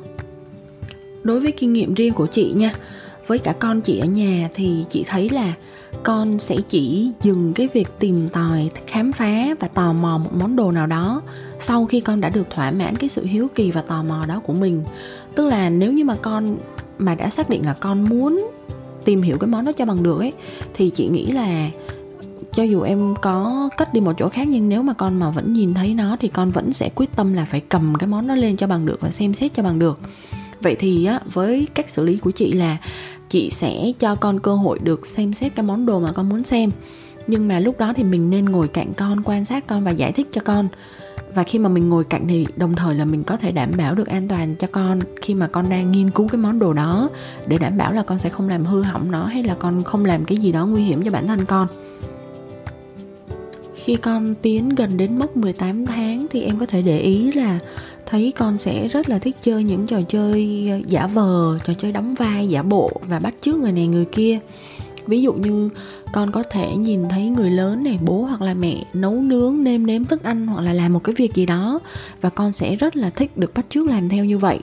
đối 1.23 1.41
với 1.41 1.53
kinh 1.53 1.73
nghiệm 1.73 1.95
riêng 1.95 2.13
của 2.13 2.27
chị 2.27 2.53
nha, 2.57 2.75
với 3.27 3.39
cả 3.39 3.53
con 3.53 3.81
chị 3.81 3.99
ở 3.99 4.07
nhà 4.07 4.49
thì 4.55 4.85
chị 4.91 5.05
thấy 5.09 5.31
là 5.31 5.55
con 6.03 6.39
sẽ 6.39 6.57
chỉ 6.69 7.11
dừng 7.23 7.53
cái 7.55 7.69
việc 7.73 7.89
tìm 7.99 8.29
tòi, 8.29 8.71
khám 8.87 9.13
phá 9.13 9.55
và 9.61 9.69
tò 9.69 9.93
mò 9.93 10.19
một 10.19 10.35
món 10.35 10.57
đồ 10.57 10.73
nào 10.73 10.87
đó 10.87 11.23
sau 11.61 11.87
khi 11.87 12.01
con 12.01 12.21
đã 12.21 12.29
được 12.29 12.51
thỏa 12.51 12.71
mãn 12.71 12.97
cái 12.97 13.09
sự 13.09 13.25
hiếu 13.25 13.49
kỳ 13.55 13.71
và 13.71 13.83
tò 13.83 14.03
mò 14.03 14.25
đó 14.29 14.41
của 14.41 14.53
mình. 14.53 14.85
Tức 15.35 15.47
là 15.47 15.71
nếu 15.71 15.93
như 15.93 16.05
mà 16.05 16.17
con 16.23 16.57
mà 16.99 17.15
đã 17.15 17.31
xác 17.31 17.51
định 17.51 17.67
là 17.67 17.73
con 17.73 18.09
muốn 18.09 18.51
tìm 19.05 19.23
hiểu 19.23 19.39
cái 19.39 19.49
món 19.49 19.65
đó 19.65 19.73
cho 19.73 19.85
bằng 19.85 20.03
được 20.03 20.19
ấy, 20.19 20.33
thì 20.75 20.91
chị 20.91 21.09
nghĩ 21.09 21.27
là 21.27 21.71
cho 22.53 22.63
dù 22.63 22.83
em 22.83 23.15
có 23.23 23.69
cất 23.77 23.95
đi 23.95 24.01
một 24.01 24.13
chỗ 24.19 24.29
khác 24.29 24.49
nhưng 24.49 24.69
nếu 24.69 24.83
mà 24.83 24.93
con 24.93 25.19
mà 25.19 25.31
vẫn 25.31 25.53
nhìn 25.53 25.75
thấy 25.75 25.95
nó 25.95 26.17
thì 26.21 26.29
con 26.29 26.51
vẫn 26.51 26.73
sẽ 26.73 26.91
quyết 26.95 27.17
tâm 27.17 27.33
là 27.33 27.45
phải 27.45 27.61
cầm 27.61 27.95
cái 27.99 28.07
món 28.07 28.27
đó 28.27 28.35
lên 28.35 28.57
cho 28.57 28.67
bằng 28.67 28.87
được 28.87 29.01
và 29.01 29.11
xem 29.11 29.35
xét 29.35 29.55
cho 29.55 29.63
bằng 29.63 29.79
được 29.79 29.99
vậy 30.63 30.77
thì 30.79 31.05
á, 31.05 31.21
với 31.33 31.67
cách 31.75 31.91
xử 31.91 32.05
lý 32.05 32.17
của 32.17 32.31
chị 32.31 32.53
là 32.53 32.77
chị 33.29 33.51
sẽ 33.51 33.93
cho 33.99 34.15
con 34.15 34.41
cơ 34.41 34.55
hội 34.55 34.79
được 34.79 35.07
xem 35.07 35.35
xét 35.35 35.55
cái 35.55 35.65
món 35.65 35.87
đồ 35.87 36.01
mà 36.01 36.13
con 36.13 36.29
muốn 36.29 36.45
xem. 36.45 36.71
Nhưng 37.27 37.49
mà 37.49 37.61
lúc 37.61 37.79
đó 37.79 37.93
thì 37.97 38.05
mình 38.05 38.31
nên 38.31 38.45
ngồi 38.45 38.69
cạnh 38.69 38.93
con, 38.97 39.23
quan 39.25 39.45
sát 39.45 39.67
con 39.67 39.85
và 39.85 39.91
giải 39.91 40.13
thích 40.13 40.29
cho 40.33 40.41
con. 40.45 40.69
Và 41.35 41.43
khi 41.43 41.59
mà 41.59 41.69
mình 41.69 41.89
ngồi 41.89 42.05
cạnh 42.05 42.29
thì 42.29 42.47
đồng 42.57 42.77
thời 42.77 42.95
là 42.95 43.05
mình 43.05 43.25
có 43.25 43.37
thể 43.37 43.53
đảm 43.53 43.71
bảo 43.77 43.95
được 43.95 44.09
an 44.09 44.29
toàn 44.29 44.55
cho 44.57 44.67
con 44.73 45.01
khi 45.23 45.35
mà 45.35 45.47
con 45.47 45.69
đang 45.71 45.93
nghiên 45.93 46.11
cứu 46.11 46.29
cái 46.29 46.39
món 46.39 46.59
đồ 46.59 46.73
đó, 46.73 47.11
để 47.47 47.59
đảm 47.59 47.77
bảo 47.77 47.93
là 47.93 48.03
con 48.03 48.19
sẽ 48.19 48.29
không 48.29 48.49
làm 48.49 48.65
hư 48.65 48.83
hỏng 48.83 49.11
nó 49.11 49.27
hay 49.27 49.43
là 49.43 49.55
con 49.55 49.85
không 49.85 50.05
làm 50.05 50.25
cái 50.25 50.39
gì 50.39 50.53
đó 50.53 50.67
nguy 50.67 50.83
hiểm 50.83 51.05
cho 51.05 51.11
bản 51.11 51.27
thân 51.27 51.45
con. 51.45 51.69
Khi 53.75 53.97
con 53.97 54.35
tiến 54.43 54.69
gần 54.69 54.97
đến 54.97 55.19
mốc 55.19 55.37
18 55.37 55.87
tháng 55.87 56.27
thì 56.31 56.43
em 56.43 56.59
có 56.59 56.67
thể 56.67 56.83
để 56.83 56.99
ý 56.99 57.33
là 57.33 57.59
thấy 58.13 58.33
con 58.37 58.59
sẽ 58.59 58.89
rất 58.89 59.09
là 59.09 59.19
thích 59.19 59.37
chơi 59.43 59.65
những 59.65 59.87
trò 59.87 60.01
chơi 60.09 60.69
ờ, 60.71 60.79
giả 60.87 61.07
vờ, 61.07 61.59
trò 61.65 61.73
chơi 61.79 61.93
đóng 61.93 62.15
vai, 62.15 62.49
giả 62.49 62.63
bộ 62.63 62.91
và 63.09 63.19
bắt 63.19 63.35
chước 63.41 63.57
người 63.57 63.73
này 63.73 63.87
người 63.87 64.05
kia. 64.05 64.39
Ví 65.07 65.23
dụ 65.23 65.33
như 65.33 65.69
con 66.13 66.33
có 66.33 66.43
thể 66.51 66.77
nhìn 66.77 67.09
thấy 67.09 67.29
người 67.29 67.51
lớn 67.51 67.85
này, 67.85 67.99
bố 68.03 68.23
hoặc 68.23 68.43
là 68.43 68.55
mẹ 68.55 68.85
nấu 68.93 69.15
nướng, 69.15 69.65
nêm 69.65 69.87
nếm 69.87 70.05
thức 70.05 70.23
ăn 70.23 70.47
hoặc 70.47 70.61
là 70.63 70.73
làm 70.73 70.93
một 70.93 71.05
cái 71.05 71.15
việc 71.15 71.35
gì 71.35 71.47
đó 71.47 71.81
và 72.21 72.31
con 72.31 72.53
sẽ 72.53 72.77
rất 72.77 72.97
là 72.97 73.11
thích 73.11 73.37
được 73.37 73.55
bắt 73.55 73.67
chước 73.69 73.87
làm 73.87 74.09
theo 74.09 74.25
như 74.25 74.39
vậy. 74.39 74.59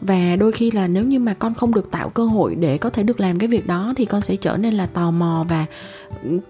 Và 0.00 0.36
đôi 0.36 0.52
khi 0.52 0.70
là 0.70 0.88
nếu 0.88 1.04
như 1.04 1.18
mà 1.18 1.34
con 1.34 1.54
không 1.54 1.74
được 1.74 1.90
tạo 1.90 2.08
cơ 2.08 2.24
hội 2.24 2.54
để 2.54 2.78
có 2.78 2.90
thể 2.90 3.02
được 3.02 3.20
làm 3.20 3.38
cái 3.38 3.48
việc 3.48 3.66
đó 3.66 3.94
thì 3.96 4.04
con 4.04 4.22
sẽ 4.22 4.36
trở 4.36 4.56
nên 4.56 4.74
là 4.74 4.86
tò 4.86 5.10
mò 5.10 5.46
và 5.48 5.66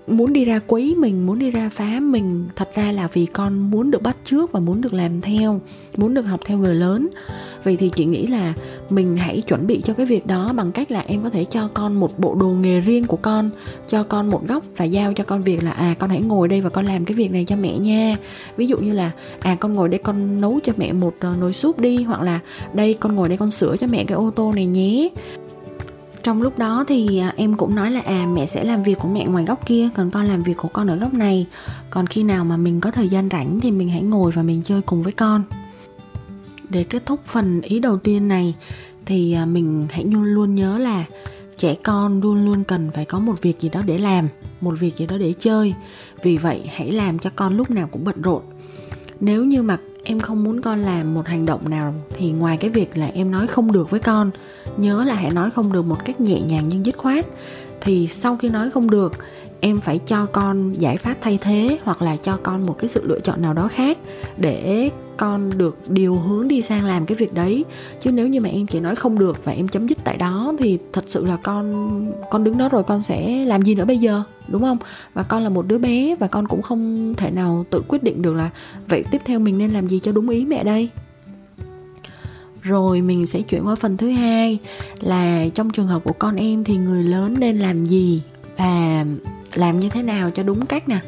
muốn 0.07 0.33
đi 0.33 0.45
ra 0.45 0.61
quấy 0.67 0.95
mình, 0.99 1.27
muốn 1.27 1.39
đi 1.39 1.51
ra 1.51 1.69
phá 1.69 2.01
mình, 2.01 2.45
thật 2.57 2.69
ra 2.75 2.93
là 2.93 3.09
vì 3.13 3.27
con 3.27 3.59
muốn 3.71 3.91
được 3.91 4.03
bắt 4.03 4.17
trước 4.25 4.53
và 4.53 4.61
muốn 4.61 4.81
được 4.81 4.95
làm 4.95 5.21
theo, 5.21 5.61
muốn 5.97 6.15
được 6.15 6.23
học 6.23 6.41
theo 6.47 6.59
người 6.59 6.75
lớn. 6.75 7.09
Vậy 7.65 7.77
thì 7.77 7.91
chị 7.97 8.05
nghĩ 8.05 8.27
là 8.27 8.55
mình 8.91 9.17
hãy 9.17 9.41
chuẩn 9.41 9.67
bị 9.67 9.81
cho 9.85 9.95
cái 9.95 10.07
việc 10.07 10.27
đó 10.27 10.53
bằng 10.53 10.73
cách 10.73 10.91
là 10.91 11.05
em 11.07 11.23
có 11.23 11.31
thể 11.31 11.45
cho 11.45 11.69
con 11.75 11.95
một 11.95 12.19
bộ 12.19 12.35
đồ 12.35 12.47
nghề 12.47 12.81
riêng 12.81 13.07
của 13.07 13.17
con, 13.17 13.51
cho 13.89 14.03
con 14.03 14.31
một 14.31 14.49
góc 14.49 14.65
và 14.77 14.85
giao 14.85 15.13
cho 15.13 15.25
con 15.25 15.43
việc 15.43 15.63
là 15.63 15.71
à 15.71 15.95
con 15.99 16.11
hãy 16.11 16.21
ngồi 16.21 16.49
đây 16.49 16.61
và 16.61 16.71
con 16.71 16.85
làm 16.85 17.05
cái 17.05 17.15
việc 17.15 17.31
này 17.31 17.45
cho 17.45 17.57
mẹ 17.57 17.79
nha. 17.79 18.17
Ví 18.57 18.67
dụ 18.67 18.79
như 18.79 18.93
là 18.93 19.11
à 19.41 19.57
con 19.61 19.75
ngồi 19.75 19.89
đây 19.89 20.01
con 20.05 20.41
nấu 20.41 20.61
cho 20.65 20.73
mẹ 20.77 20.93
một 20.93 21.15
ờ, 21.21 21.35
nồi 21.41 21.53
súp 21.53 21.81
đi, 21.81 22.03
hoặc 22.03 22.23
là 22.23 22.41
đây 22.75 22.95
con 23.01 23.15
ngồi 23.15 23.29
đây 23.29 23.39
con 23.39 23.51
sửa 23.51 23.77
cho 23.77 23.87
mẹ 23.87 24.05
cái 24.05 24.17
ô 24.17 24.31
tô 24.31 24.53
này 24.53 24.67
nhé 24.67 25.09
trong 26.23 26.43
lúc 26.43 26.59
đó 26.59 26.85
thì 26.89 27.19
à, 27.19 27.33
em 27.37 27.57
cũng 27.57 27.75
nói 27.75 27.91
là 27.91 28.01
à 28.01 28.27
mẹ 28.33 28.47
sẽ 28.47 28.65
làm 28.65 28.83
việc 28.83 28.99
của 28.99 29.09
mẹ 29.09 29.27
ngoài 29.27 29.45
góc 29.45 29.67
kia 29.67 29.89
còn 29.95 30.11
con 30.11 30.27
làm 30.27 30.43
việc 30.43 30.57
của 30.57 30.69
con 30.69 30.87
ở 30.87 30.97
góc 30.97 31.15
này. 31.15 31.47
Còn 31.91 32.07
khi 32.07 32.23
nào 32.23 32.45
mà 32.45 32.57
mình 32.57 32.81
có 32.81 32.91
thời 32.91 33.09
gian 33.09 33.29
rảnh 33.33 33.61
thì 33.61 33.71
mình 33.71 33.89
hãy 33.89 34.03
ngồi 34.03 34.33
và 34.33 34.43
mình 34.43 34.63
chơi 34.65 34.83
cùng 34.83 35.03
với 35.03 35.13
con. 35.13 35.43
Để 36.69 36.85
kết 36.85 37.07
thúc 37.07 37.21
phần 37.27 37.61
ý 37.61 37.79
đầu 37.79 37.99
tiên 37.99 38.29
này 38.29 38.55
thì 39.07 39.33
à, 39.33 39.47
mình 39.47 39.87
hãy 39.91 40.05
luôn 40.05 40.25
luôn 40.25 40.55
nhớ 40.55 40.79
là 40.79 41.05
trẻ 41.59 41.75
con 41.83 42.21
luôn 42.21 42.45
luôn 42.45 42.65
cần 42.65 42.91
phải 42.95 43.05
có 43.05 43.19
một 43.19 43.43
việc 43.43 43.61
gì 43.61 43.69
đó 43.69 43.83
để 43.87 43.99
làm, 43.99 44.29
một 44.61 44.75
việc 44.81 44.97
gì 44.97 45.07
đó 45.07 45.17
để 45.19 45.35
chơi. 45.41 45.75
Vì 46.23 46.37
vậy 46.37 46.61
hãy 46.77 46.93
làm 46.93 47.19
cho 47.19 47.31
con 47.37 47.57
lúc 47.57 47.71
nào 47.71 47.89
cũng 47.93 48.05
bận 48.05 48.23
rộn. 48.23 48.43
Nếu 49.21 49.45
như 49.45 49.63
mà 49.63 49.79
em 50.05 50.21
không 50.21 50.45
muốn 50.45 50.61
con 50.61 50.81
làm 50.83 51.15
một 51.15 51.27
hành 51.27 51.47
động 51.47 51.71
nào 51.71 51.95
thì 52.11 52.33
ngoài 52.33 52.57
cái 52.57 52.71
việc 52.71 52.97
là 52.97 53.11
em 53.15 53.31
nói 53.31 53.47
không 53.47 53.73
được 53.73 53.91
với 53.91 54.01
con, 54.01 54.31
nhớ 54.77 55.05
là 55.05 55.15
hãy 55.15 55.31
nói 55.31 55.51
không 55.51 55.73
được 55.73 55.87
một 55.87 56.05
cách 56.05 56.21
nhẹ 56.21 56.41
nhàng 56.41 56.65
nhưng 56.69 56.87
dứt 56.87 56.97
khoát. 56.97 57.27
Thì 57.81 58.07
sau 58.07 58.37
khi 58.37 58.49
nói 58.49 58.71
không 58.71 58.91
được, 58.91 59.13
em 59.61 59.81
phải 59.81 59.99
cho 59.99 60.27
con 60.27 60.73
giải 60.73 60.97
pháp 60.97 61.15
thay 61.21 61.39
thế 61.41 61.79
hoặc 61.85 62.03
là 62.03 62.17
cho 62.17 62.39
con 62.43 62.67
một 62.67 62.79
cái 62.79 62.89
sự 62.89 63.07
lựa 63.07 63.21
chọn 63.21 63.43
nào 63.43 63.55
đó 63.55 63.69
khác 63.69 63.99
để 64.37 64.91
con 65.17 65.59
được 65.59 65.79
điều 65.89 66.15
hướng 66.15 66.49
đi 66.49 66.63
sang 66.63 66.85
làm 66.85 67.07
cái 67.07 67.17
việc 67.17 67.35
đấy. 67.35 67.65
Chứ 68.01 68.13
nếu 68.13 68.29
như 68.29 68.41
mà 68.41 68.49
em 68.49 68.67
chỉ 68.67 68.81
nói 68.81 68.97
không 68.97 69.19
được 69.19 69.45
và 69.45 69.53
em 69.53 69.69
chấm 69.69 69.87
dứt 69.87 69.99
tại 70.05 70.17
đó 70.17 70.53
thì 70.59 70.79
thật 70.93 71.05
sự 71.07 71.25
là 71.25 71.37
con 71.37 72.13
con 72.31 72.45
đứng 72.45 72.59
đó 72.59 72.69
rồi 72.69 72.83
con 72.83 73.03
sẽ 73.03 73.45
làm 73.45 73.63
gì 73.63 73.75
nữa 73.75 73.85
bây 73.85 73.99
giờ, 73.99 74.23
đúng 74.49 74.63
không? 74.63 74.79
Và 75.15 75.23
con 75.23 75.43
là 75.43 75.49
một 75.49 75.67
đứa 75.67 75.79
bé 75.79 76.15
và 76.15 76.27
con 76.27 76.49
cũng 76.49 76.63
không 76.63 77.15
thể 77.17 77.31
nào 77.31 77.65
tự 77.71 77.83
quyết 77.89 78.03
định 78.03 78.23
được 78.23 78.35
là 78.35 78.51
vậy 78.89 79.05
tiếp 79.11 79.23
theo 79.25 79.39
mình 79.39 79.59
nên 79.59 79.71
làm 79.71 79.89
gì 79.89 80.01
cho 80.03 80.13
đúng 80.13 80.29
ý 80.29 80.45
mẹ 80.45 80.65
đây. 80.65 80.89
Rồi 82.63 83.01
mình 83.01 83.27
sẽ 83.27 83.43
chuyển 83.43 83.67
qua 83.67 83.75
phần 83.75 83.97
thứ 83.97 84.11
hai 84.11 84.59
là 85.01 85.49
trong 85.55 85.71
trường 85.71 85.87
hợp 85.87 86.05
của 86.05 86.13
con 86.13 86.37
em 86.37 86.65
thì 86.65 86.77
người 86.77 87.03
lớn 87.05 87.35
nên 87.39 87.59
làm 87.59 87.87
gì 87.87 88.23
và 88.57 89.05
làm 89.55 89.79
như 89.79 89.89
thế 89.89 90.03
nào 90.03 90.31
cho 90.31 90.43
đúng 90.43 90.67
cách 90.67 90.89
nè 90.89 91.01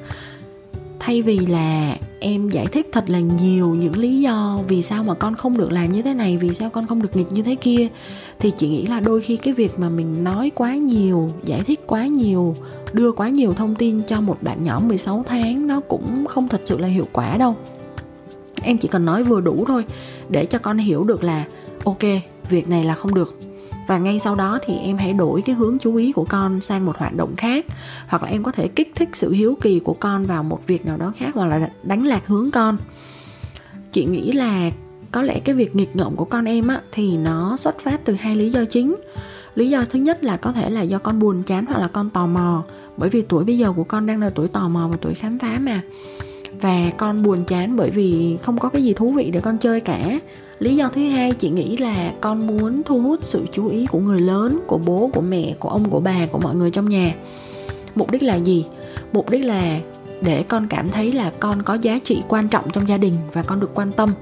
thay 1.06 1.23
vì 1.23 1.38
là 1.38 1.96
em 2.20 2.49
giải 2.49 2.66
thích 2.66 2.88
thật 2.92 3.04
là 3.11 3.18
nhiều 3.18 3.75
những 3.75 3.96
lý 3.96 4.20
do 4.20 4.61
vì 4.68 4.82
sao 4.82 5.04
mà 5.04 5.14
con 5.14 5.34
không 5.34 5.58
được 5.58 5.73
làm 5.73 5.92
như 5.92 6.02
thế 6.02 6.14
này, 6.14 6.37
vì 6.37 6.54
sao 6.54 6.70
con 6.70 6.87
không 6.87 7.02
được 7.02 7.16
nghịch 7.16 7.32
như 7.32 7.42
thế 7.42 7.54
kia, 7.54 7.88
thì 8.38 8.50
chị 8.50 8.68
nghĩ 8.68 8.87
là 8.87 9.00
đôi 9.00 9.20
khi 9.20 9.37
cái 9.37 9.54
việc 9.54 9.78
mà 9.78 9.88
mình 9.88 10.25
nói 10.25 10.50
quá 10.54 10.75
nhiều, 10.75 11.30
giải 11.44 11.61
thích 11.66 11.80
quá 11.87 12.06
nhiều, 12.06 12.56
đưa 12.92 13.12
quá 13.12 13.28
nhiều 13.28 13.52
thông 13.52 13.75
tin 13.75 14.02
cho 14.02 14.20
một 14.20 14.38
bạn 14.42 14.62
nhỏ 14.62 14.80
16 14.80 15.25
tháng 15.28 15.66
nó 15.66 15.80
cũng 15.80 16.26
không 16.26 16.49
thật 16.49 16.61
sự 16.64 16.78
là 16.78 16.88
hiệu 16.88 17.08
quả 17.12 17.37
đâu. 17.37 17.56
Em 18.62 18.78
chỉ 18.78 18.88
cần 18.88 19.04
nói 19.04 19.23
vừa 19.23 19.40
đủ 19.40 19.64
thôi 19.68 19.84
để 20.28 20.46
cho 20.46 20.58
con 20.58 20.78
hiểu 20.78 21.04
được 21.04 21.25
là, 21.25 21.44
ok, 21.84 22.02
việc 22.50 22.68
này 22.68 22.84
là 22.84 22.94
không 22.94 23.14
được 23.14 23.38
và 23.86 23.98
ngay 23.98 24.18
sau 24.18 24.34
đó 24.34 24.58
thì 24.66 24.76
em 24.76 24.98
hãy 24.98 25.12
đổi 25.12 25.42
cái 25.42 25.54
hướng 25.54 25.78
chú 25.78 25.96
ý 25.96 26.12
của 26.12 26.24
con 26.28 26.60
sang 26.60 26.86
một 26.86 26.96
hoạt 26.98 27.14
động 27.14 27.36
khác. 27.36 27.66
Hoặc 28.08 28.22
là 28.22 28.28
em 28.28 28.42
có 28.42 28.52
thể 28.52 28.68
kích 28.68 28.92
thích 28.94 29.08
sự 29.12 29.32
hiếu 29.32 29.58
kỳ 29.60 29.80
của 29.80 29.94
con 29.94 30.26
vào 30.26 30.42
một 30.42 30.60
việc 30.66 30.86
nào 30.86 30.96
đó 30.96 31.12
khác, 31.18 31.30
hoặc 31.34 31.46
là 31.46 31.70
đánh 31.82 32.06
lạc 32.06 32.26
hướng 32.26 32.50
con. 32.50 32.76
Chị 33.92 34.04
nghĩ 34.04 34.32
là 34.32 34.70
có 35.12 35.22
lẽ 35.22 35.40
cái 35.44 35.54
việc 35.54 35.76
nghịch 35.76 35.96
ngợm 35.96 36.16
của 36.16 36.24
con 36.24 36.44
em 36.44 36.68
á, 36.68 36.80
thì 36.92 37.16
nó 37.16 37.56
xuất 37.56 37.78
phát 37.80 38.04
từ 38.04 38.14
hai 38.14 38.36
lý 38.36 38.50
do 38.50 38.64
chính. 38.70 38.96
Lý 39.54 39.70
do 39.70 39.84
thứ 39.90 39.98
nhất 39.98 40.24
là 40.24 40.36
có 40.36 40.52
thể 40.52 40.70
là 40.70 40.82
do 40.82 40.98
con 40.98 41.18
buồn 41.18 41.42
chán 41.42 41.66
hoặc 41.66 41.78
là 41.78 41.88
con 41.88 42.10
tò 42.10 42.26
mò. 42.26 42.62
Bởi 42.96 43.10
vì 43.10 43.22
tuổi 43.22 43.44
bây 43.44 43.58
giờ 43.58 43.72
của 43.72 43.84
con 43.84 44.06
đang 44.06 44.20
là 44.20 44.30
tuổi 44.30 44.48
tò 44.48 44.68
mò 44.68 44.88
và 44.88 44.96
tuổi 45.00 45.14
khám 45.14 45.38
phá 45.38 45.58
mà 45.60 45.80
và 46.64 46.90
con 46.97 47.23
buồn 47.23 47.44
chán 47.44 47.76
bởi 47.76 47.90
vì 47.90 48.37
không 48.42 48.59
có 48.59 48.68
cái 48.68 48.85
gì 48.85 48.92
thú 48.92 49.12
vị 49.12 49.30
để 49.30 49.40
con 49.40 49.59
chơi 49.59 49.80
cả. 49.80 50.21
Lý 50.59 50.76
do 50.76 50.88
thứ 50.88 51.09
hai, 51.09 51.33
chị 51.33 51.50
nghĩ 51.50 51.76
là 51.76 52.12
con 52.21 52.47
muốn 52.47 52.83
thu 52.83 53.02
hút 53.02 53.21
sự 53.23 53.47
chú 53.52 53.68
ý 53.68 53.87
của 53.87 53.99
người 53.99 54.21
lớn, 54.21 54.61
của 54.66 54.78
bố, 54.78 55.11
của 55.12 55.21
mẹ, 55.21 55.54
của 55.59 55.68
ông, 55.68 55.90
của 55.90 56.00
bà, 56.00 56.26
của 56.26 56.38
mọi 56.38 56.54
người 56.54 56.71
trong 56.71 56.88
nhà. 56.88 57.14
Mục 57.94 58.11
đích 58.11 58.23
là 58.23 58.35
gì? 58.35 58.66
Mục 59.12 59.30
đích 59.30 59.44
là 59.44 59.80
để 60.21 60.42
con 60.42 60.66
cảm 60.68 60.90
thấy 60.90 61.12
là 61.12 61.33
con 61.40 61.62
có 61.62 61.75
giá 61.75 61.99
trị 62.04 62.23
quan 62.28 62.49
trọng 62.49 62.71
trong 62.71 62.88
gia 62.88 62.99
đình 62.99 63.14
và 63.33 63.42
con 63.42 63.61
được 63.61 63.71
quan 63.75 63.92
tâm. 63.92 64.14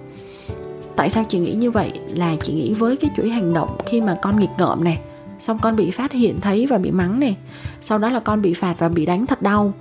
Tại 0.97 1.11
sao 1.11 1.25
chị 1.29 1.39
nghĩ 1.39 1.53
như 1.53 1.71
vậy? 1.71 1.93
Là 2.15 2.37
chị 2.43 2.53
nghĩ 2.53 2.75
với 2.75 2.97
cái 2.97 3.11
chuỗi 3.17 3.29
hành 3.29 3.55
động 3.55 3.77
khi 3.87 4.01
mà 4.01 4.19
con 4.23 4.41
nghịch 4.41 4.51
ngợm 4.59 4.85
này 4.85 4.99
xong 5.41 5.59
con 5.63 5.77
bị 5.77 5.91
phát 5.91 6.13
hiện 6.13 6.41
thấy 6.41 6.67
và 6.67 6.79
bị 6.79 6.91
mắng 6.91 7.21
này 7.21 7.37
sau 7.83 7.99
đó 7.99 8.09
là 8.09 8.21
con 8.21 8.43
bị 8.43 8.55
phạt 8.55 8.75
và 8.79 8.89
bị 8.89 9.07
đánh 9.07 9.27
thật 9.27 9.43
đau 9.43 9.73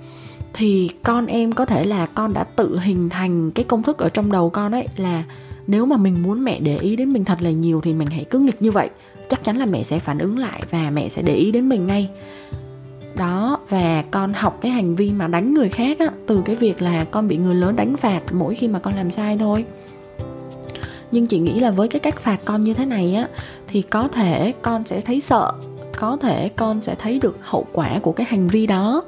thì 0.54 0.90
con 1.02 1.26
em 1.26 1.52
có 1.52 1.64
thể 1.64 1.84
là 1.84 2.06
con 2.06 2.32
đã 2.32 2.44
tự 2.44 2.78
hình 2.78 3.08
thành 3.08 3.50
cái 3.50 3.64
công 3.64 3.82
thức 3.82 3.98
ở 3.98 4.08
trong 4.08 4.32
đầu 4.32 4.50
con 4.50 4.72
ấy 4.72 4.86
là 4.96 5.24
nếu 5.66 5.86
mà 5.86 5.96
mình 5.96 6.22
muốn 6.22 6.44
mẹ 6.44 6.60
để 6.60 6.78
ý 6.78 6.96
đến 6.96 7.12
mình 7.12 7.24
thật 7.24 7.42
là 7.42 7.50
nhiều 7.50 7.80
thì 7.80 7.92
mình 7.92 8.08
hãy 8.08 8.24
cứ 8.30 8.38
nghịch 8.38 8.62
như 8.62 8.70
vậy. 8.70 8.90
Chắc 9.28 9.44
chắn 9.44 9.56
là 9.56 9.66
mẹ 9.66 9.82
sẽ 9.82 9.98
phản 9.98 10.18
ứng 10.18 10.38
lại 10.38 10.62
và 10.70 10.90
mẹ 10.90 11.08
sẽ 11.08 11.22
để 11.22 11.34
ý 11.34 11.52
đến 11.52 11.68
mình 11.68 11.86
ngay. 11.86 12.10
Đó 13.16 13.58
và 13.68 14.04
con 14.10 14.32
học 14.32 14.58
cái 14.60 14.70
hành 14.70 14.94
vi 14.94 15.12
mà 15.12 15.28
đánh 15.28 15.54
người 15.54 15.68
khác 15.68 15.98
á, 15.98 16.06
từ 16.26 16.42
cái 16.44 16.56
việc 16.56 16.82
là 16.82 17.04
con 17.04 17.28
bị 17.28 17.36
người 17.36 17.54
lớn 17.54 17.76
đánh 17.76 17.96
phạt 17.96 18.20
mỗi 18.32 18.54
khi 18.54 18.68
mà 18.68 18.78
con 18.78 18.94
làm 18.94 19.10
sai 19.10 19.38
thôi. 19.38 19.64
Nhưng 21.10 21.26
chị 21.26 21.38
nghĩ 21.38 21.60
là 21.60 21.70
với 21.70 21.88
cái 21.88 22.00
cách 22.00 22.20
phạt 22.20 22.40
con 22.44 22.64
như 22.64 22.74
thế 22.74 22.86
này 22.86 23.14
á 23.14 23.26
thì 23.68 23.82
có 23.82 24.08
thể 24.08 24.52
con 24.62 24.86
sẽ 24.86 25.00
thấy 25.00 25.20
sợ 25.20 25.52
có 26.02 26.16
thể 26.16 26.48
con 26.56 26.82
sẽ 26.82 26.94
thấy 26.94 27.18
được 27.18 27.36
hậu 27.40 27.66
quả 27.72 27.98
của 28.02 28.12
cái 28.12 28.26
hành 28.30 28.48
vi 28.48 28.66
đó 28.66 29.02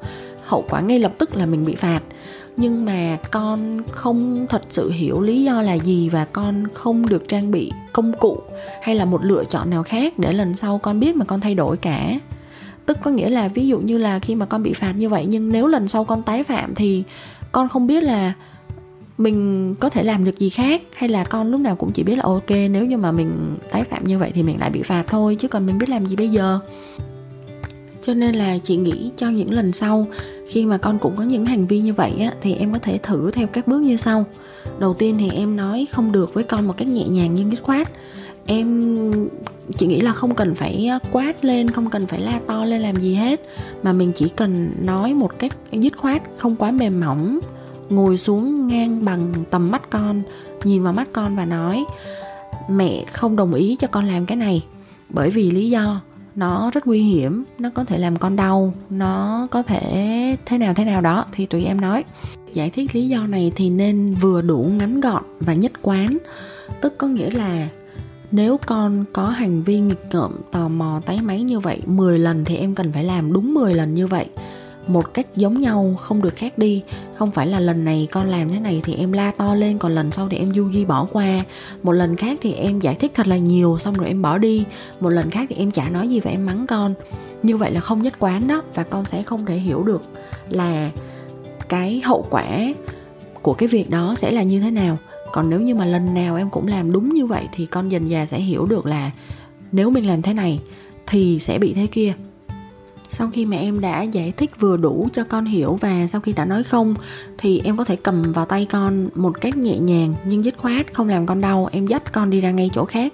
hậu 0.44 0.64
quả 0.70 0.80
ngay 0.80 0.98
lập 0.98 1.12
tức 1.18 1.36
là 1.36 1.46
mình 1.46 1.64
bị 1.64 1.74
phạt. 1.74 2.00
Nhưng 2.56 2.84
mà 2.84 3.18
con 3.30 3.82
không 3.90 4.46
thật 4.48 4.62
sự 4.70 4.90
hiểu 4.90 5.20
lý 5.20 5.44
do 5.44 5.62
là 5.62 5.74
gì 5.74 6.08
và 6.08 6.24
con 6.24 6.64
không 6.74 7.08
được 7.08 7.28
trang 7.28 7.50
bị 7.50 7.72
công 7.92 8.12
cụ 8.12 8.38
hay 8.82 8.94
là 8.94 9.04
một 9.04 9.24
lựa 9.24 9.44
chọn 9.50 9.70
nào 9.70 9.82
khác 9.82 10.18
để 10.18 10.32
lần 10.32 10.54
sau 10.54 10.78
con 10.78 11.00
biết 11.00 11.16
mà 11.16 11.24
con 11.24 11.40
thay 11.40 11.54
đổi 11.54 11.76
cả. 11.76 12.18
Tức 12.86 12.98
có 13.02 13.10
nghĩa 13.10 13.30
là 13.30 13.48
ví 13.48 13.68
dụ 13.68 13.78
như 13.78 13.98
là 13.98 14.18
khi 14.18 14.34
mà 14.34 14.46
con 14.46 14.62
bị 14.62 14.72
phạt 14.72 14.92
như 14.96 15.08
vậy, 15.08 15.26
nhưng 15.28 15.52
nếu 15.52 15.66
lần 15.66 15.88
sau 15.88 16.04
con 16.04 16.22
tái 16.22 16.44
phạm 16.44 16.74
thì 16.74 17.02
con 17.52 17.68
không 17.68 17.86
biết 17.86 18.02
là 18.02 18.32
mình 19.18 19.74
có 19.74 19.88
thể 19.88 20.02
làm 20.02 20.24
được 20.24 20.38
gì 20.38 20.50
khác 20.50 20.82
hay 20.96 21.08
là 21.08 21.24
con 21.24 21.50
lúc 21.50 21.60
nào 21.60 21.76
cũng 21.76 21.92
chỉ 21.92 22.02
biết 22.02 22.16
là 22.16 22.22
ok, 22.22 22.50
nếu 22.50 22.86
như 22.86 22.96
mà 22.96 23.12
mình 23.12 23.56
tái 23.70 23.84
phạm 23.84 24.06
như 24.06 24.18
vậy 24.18 24.32
thì 24.34 24.42
mình 24.42 24.60
lại 24.60 24.70
bị 24.70 24.82
phạt 24.82 25.04
thôi, 25.06 25.36
chứ 25.40 25.48
còn 25.48 25.66
mình 25.66 25.78
biết 25.78 25.88
làm 25.88 26.06
gì 26.06 26.16
bây 26.16 26.28
giờ. 26.28 26.58
Cho 28.06 28.14
nên 28.14 28.34
là 28.34 28.58
chị 28.58 28.76
nghĩ 28.76 29.10
cho 29.16 29.28
những 29.28 29.52
lần 29.52 29.72
sau 29.72 30.06
khi 30.48 30.66
mà 30.66 30.78
con 30.78 30.98
cũng 30.98 31.16
có 31.16 31.22
những 31.22 31.46
hành 31.46 31.66
vi 31.66 31.80
như 31.80 31.94
vậy 31.94 32.12
á, 32.20 32.34
thì 32.40 32.54
em 32.54 32.72
có 32.72 32.78
thể 32.78 32.98
thử 32.98 33.30
theo 33.30 33.46
các 33.46 33.66
bước 33.66 33.80
như 33.80 33.96
sau. 33.96 34.24
Đầu 34.78 34.94
tiên 34.94 35.16
thì 35.18 35.30
em 35.30 35.56
nói 35.56 35.86
không 35.92 36.12
được 36.12 36.34
với 36.34 36.44
con 36.44 36.66
một 36.66 36.76
cách 36.76 36.88
nhẹ 36.88 37.04
nhàng 37.08 37.34
nhưng 37.34 37.50
dứt 37.50 37.62
khoát. 37.62 37.88
Em 38.46 38.84
chị 39.78 39.86
nghĩ 39.86 40.00
là 40.00 40.12
không 40.12 40.34
cần 40.34 40.54
phải 40.54 40.86
ờ, 40.86 40.98
quát 41.12 41.44
lên 41.44 41.70
không 41.70 41.90
cần 41.90 42.06
phải 42.06 42.20
la 42.20 42.40
to 42.46 42.64
lên 42.64 42.80
làm 42.80 42.96
gì 42.96 43.14
hết 43.14 43.40
mà 43.82 43.92
mình 43.92 44.12
chỉ 44.14 44.28
cần 44.28 44.70
nói 44.80 45.14
một 45.14 45.38
cách 45.38 45.52
dứt 45.72 45.96
khoát 45.96 46.22
không 46.36 46.56
quá 46.56 46.70
mềm 46.70 47.00
mỏng 47.00 47.40
ngồi 47.90 48.18
xuống 48.18 48.66
ngang 48.66 49.04
bằng 49.04 49.32
tầm 49.50 49.70
mắt 49.70 49.90
con 49.90 50.22
nhìn 50.64 50.82
vào 50.82 50.92
mắt 50.92 51.08
con 51.12 51.36
và 51.36 51.44
nói 51.44 51.84
mẹ 52.68 53.04
không 53.12 53.36
đồng 53.36 53.54
ý 53.54 53.76
cho 53.80 53.88
con 53.88 54.04
làm 54.04 54.26
cái 54.26 54.36
này 54.36 54.64
bởi 55.08 55.30
vì 55.30 55.50
lý 55.50 55.70
do 55.70 56.00
nó 56.36 56.70
rất 56.70 56.86
nguy 56.86 57.02
hiểm, 57.02 57.44
nó 57.58 57.70
có 57.74 57.84
thể 57.84 57.98
làm 57.98 58.16
con 58.16 58.36
đau, 58.36 58.74
nó 58.90 59.46
có 59.50 59.62
thể 59.62 60.36
thế 60.46 60.58
nào 60.58 60.74
thế 60.74 60.84
nào 60.84 61.00
đó, 61.00 61.24
thì 61.32 61.46
tụi 61.46 61.64
em 61.64 61.80
nói. 61.80 62.04
Giải 62.52 62.70
thích 62.70 62.94
lý 62.94 63.08
do 63.08 63.26
này 63.26 63.52
thì 63.56 63.70
nên 63.70 64.14
vừa 64.14 64.42
đủ 64.42 64.70
ngắn 64.78 65.00
gọn 65.00 65.22
và 65.40 65.54
nhất 65.54 65.72
quán. 65.82 66.18
Tức 66.80 66.98
có 66.98 67.06
nghĩa 67.06 67.30
là 67.30 67.68
nếu 68.30 68.58
con 68.66 69.04
có 69.12 69.28
hành 69.28 69.62
vi 69.62 69.80
nghịch 69.80 70.04
ngợm, 70.10 70.32
tò 70.52 70.68
mò, 70.68 71.00
tái 71.06 71.18
máy 71.22 71.42
như 71.42 71.60
vậy 71.60 71.80
10 71.86 72.18
lần 72.18 72.44
thì 72.44 72.56
em 72.56 72.74
cần 72.74 72.92
phải 72.92 73.04
làm 73.04 73.32
đúng 73.32 73.54
10 73.54 73.74
lần 73.74 73.94
như 73.94 74.06
vậy 74.06 74.26
một 74.86 75.14
cách 75.14 75.26
giống 75.36 75.60
nhau, 75.60 75.94
không 76.00 76.22
được 76.22 76.36
khác 76.36 76.58
đi. 76.58 76.82
Không 77.14 77.30
phải 77.30 77.46
là 77.46 77.60
lần 77.60 77.84
này 77.84 78.08
con 78.10 78.28
làm 78.28 78.48
thế 78.48 78.60
này 78.60 78.80
thì 78.84 78.94
em 78.94 79.12
la 79.12 79.30
to 79.30 79.54
lên, 79.54 79.78
còn 79.78 79.94
lần 79.94 80.12
sau 80.12 80.28
thì 80.28 80.36
em 80.36 80.54
du 80.54 80.72
di 80.72 80.84
bỏ 80.84 81.06
qua. 81.12 81.44
Một 81.82 81.92
lần 81.92 82.16
khác 82.16 82.38
thì 82.42 82.52
em 82.52 82.80
giải 82.80 82.94
thích 82.94 83.12
thật 83.14 83.26
là 83.26 83.36
nhiều, 83.36 83.78
xong 83.80 83.94
rồi 83.94 84.08
em 84.08 84.22
bỏ 84.22 84.38
đi. 84.38 84.64
Một 85.00 85.08
lần 85.08 85.30
khác 85.30 85.46
thì 85.48 85.56
em 85.56 85.70
chả 85.70 85.88
nói 85.88 86.08
gì 86.08 86.20
và 86.20 86.30
em 86.30 86.46
mắng 86.46 86.66
con. 86.66 86.94
Như 87.42 87.56
vậy 87.56 87.70
là 87.70 87.80
không 87.80 88.02
nhất 88.02 88.14
quán 88.18 88.46
đó, 88.46 88.62
và 88.74 88.82
con 88.82 89.04
sẽ 89.04 89.22
không 89.22 89.46
thể 89.46 89.56
hiểu 89.56 89.82
được 89.82 90.02
là 90.50 90.90
cái 91.68 92.00
hậu 92.04 92.26
quả 92.30 92.74
của 93.42 93.52
cái 93.52 93.68
việc 93.68 93.90
đó 93.90 94.14
sẽ 94.18 94.30
là 94.30 94.42
như 94.42 94.60
thế 94.60 94.70
nào. 94.70 94.98
Còn 95.32 95.50
nếu 95.50 95.60
như 95.60 95.74
mà 95.74 95.84
lần 95.84 96.14
nào 96.14 96.36
em 96.36 96.50
cũng 96.50 96.66
làm 96.66 96.92
đúng 96.92 97.14
như 97.14 97.26
vậy 97.26 97.44
thì 97.52 97.66
con 97.66 97.88
dần 97.88 98.10
già 98.10 98.26
sẽ 98.26 98.40
hiểu 98.40 98.66
được 98.66 98.86
là 98.86 99.10
nếu 99.72 99.90
mình 99.90 100.06
làm 100.06 100.22
thế 100.22 100.34
này 100.34 100.60
thì 101.06 101.38
sẽ 101.40 101.58
bị 101.58 101.72
thế 101.74 101.86
kia 101.86 102.14
sau 103.14 103.30
khi 103.33 103.47
mà 103.47 103.56
em 103.56 103.80
đã 103.80 104.02
giải 104.02 104.33
thích 104.37 104.50
vừa 104.61 104.76
đủ 104.76 105.09
cho 105.14 105.25
con 105.25 105.44
hiểu 105.44 105.78
và 105.80 106.06
sau 106.06 106.21
khi 106.21 106.33
đã 106.33 106.44
nói 106.44 106.62
không, 106.62 106.94
thì 107.38 107.61
em 107.64 107.76
có 107.76 107.85
thể 107.85 107.97
cầm 107.97 108.33
vào 108.33 108.44
tay 108.44 108.66
con 108.71 109.09
một 109.14 109.40
cách 109.40 109.56
nhẹ 109.56 109.78
nhàng 109.78 110.14
nhưng 110.25 110.44
dứt 110.44 110.54
khoát, 110.59 110.94
không 110.94 111.09
làm 111.09 111.26
con 111.26 111.40
đau. 111.40 111.68
Em 111.73 111.87
dắt 111.87 112.12
con 112.12 112.30
đi 112.30 112.40
ra 112.40 112.50
ngay 112.50 112.71
chỗ 112.75 112.85
khác. 112.85 113.12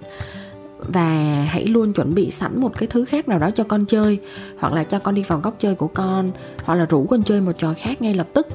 Và 0.79 1.45
hãy 1.49 1.65
luôn 1.65 1.93
chuẩn 1.93 2.15
bị 2.15 2.31
sẵn 2.31 2.61
một 2.61 2.79
cái 2.79 2.87
thứ 2.87 3.05
khác 3.05 3.29
nào 3.29 3.39
đó 3.39 3.51
cho 3.51 3.65
con 3.65 3.85
chơi, 3.85 4.19
hoặc 4.59 4.73
là 4.73 4.85
cho 4.85 4.99
con 4.99 5.15
đi 5.15 5.23
vào 5.23 5.41
góc 5.41 5.57
chơi 5.61 5.75
của 5.75 5.89
con, 5.89 6.31
hoặc 6.65 6.75
là 6.75 6.85
rủ 6.85 7.07
con 7.11 7.23
chơi 7.23 7.41
một 7.41 7.53
trò 7.59 7.75
khác 7.79 8.03
ngay 8.03 8.15
lập 8.15 8.27
tức 8.33 8.47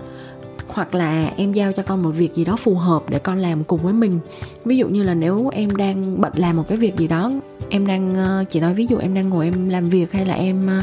hoặc 0.76 0.96
là 0.96 1.32
em 1.38 1.54
giao 1.54 1.72
cho 1.72 1.84
con 1.84 2.04
một 2.04 2.10
việc 2.10 2.36
gì 2.36 2.46
đó 2.46 2.56
phù 2.56 2.76
hợp 2.76 3.04
để 3.10 3.20
con 3.20 3.38
làm 3.38 3.64
cùng 3.64 3.80
với 3.80 3.94
mình. 3.94 4.20
Ví 4.66 4.78
dụ 4.78 4.88
như 4.88 5.04
là 5.04 5.14
nếu 5.14 5.50
em 5.54 5.76
đang 5.76 6.22
bận 6.22 6.34
làm 6.36 6.58
một 6.58 6.64
cái 6.68 6.78
việc 6.78 6.98
gì 6.98 7.08
đó, 7.08 7.32
em 7.70 7.88
đang 7.88 8.16
ờ, 8.16 8.44
chỉ 8.50 8.60
nói 8.60 8.74
ví 8.74 8.88
dụ 8.90 8.98
em 8.98 9.14
đang 9.14 9.30
ngồi 9.30 9.46
em 9.46 9.70
làm 9.70 9.90
việc 9.90 10.12
hay 10.12 10.26
là 10.26 10.34
em 10.34 10.68
ờ, 10.68 10.82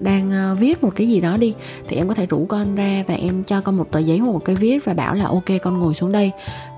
đang 0.00 0.30
ờ, 0.30 0.56
viết 0.60 0.82
một 0.82 0.92
cái 0.96 1.08
gì 1.08 1.20
đó 1.20 1.36
đi, 1.36 1.54
thì 1.88 1.96
em 1.96 2.08
có 2.08 2.14
thể 2.14 2.26
rủ 2.26 2.46
con 2.48 2.74
ra 2.74 3.04
và 3.08 3.14
em 3.14 3.44
cho 3.44 3.60
con 3.60 3.76
một 3.76 3.90
tờ 3.90 3.98
giấy 3.98 4.20
một 4.20 4.44
cái 4.44 4.56
viết 4.56 4.84
và 4.84 4.94
bảo 4.94 5.14
là 5.14 5.24
ok, 5.24 5.44
con 5.62 5.78
ngồi 5.78 5.94
xuống 5.94 6.12
đây, 6.12 6.30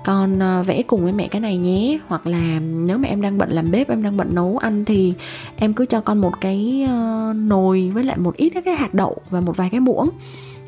con 0.05 0.39
vẽ 0.65 0.83
cùng 0.83 1.03
với 1.03 1.13
mẹ 1.13 1.27
cái 1.27 1.41
này 1.41 1.57
nhé. 1.57 1.97
Hoặc 2.07 2.27
là 2.27 2.59
nếu 2.59 2.97
mà 2.97 3.07
em 3.07 3.21
đang 3.21 3.37
bận 3.37 3.51
làm 3.51 3.71
bếp, 3.71 3.89
em 3.89 4.03
đang 4.03 4.17
bận 4.17 4.35
nấu 4.35 4.57
ăn 4.57 4.85
thì 4.85 5.13
em 5.55 5.73
cứ 5.73 5.85
cho 5.85 6.01
con 6.01 6.21
một 6.21 6.41
cái 6.41 6.87
nồi 7.35 7.91
với 7.93 8.03
lại 8.03 8.17
một 8.17 8.35
ít 8.37 8.49
cái 8.65 8.75
hạt 8.75 8.93
đậu 8.93 9.17
và 9.29 9.41
một 9.41 9.57
vài 9.57 9.69
cái 9.69 9.79
muỗng 9.79 10.09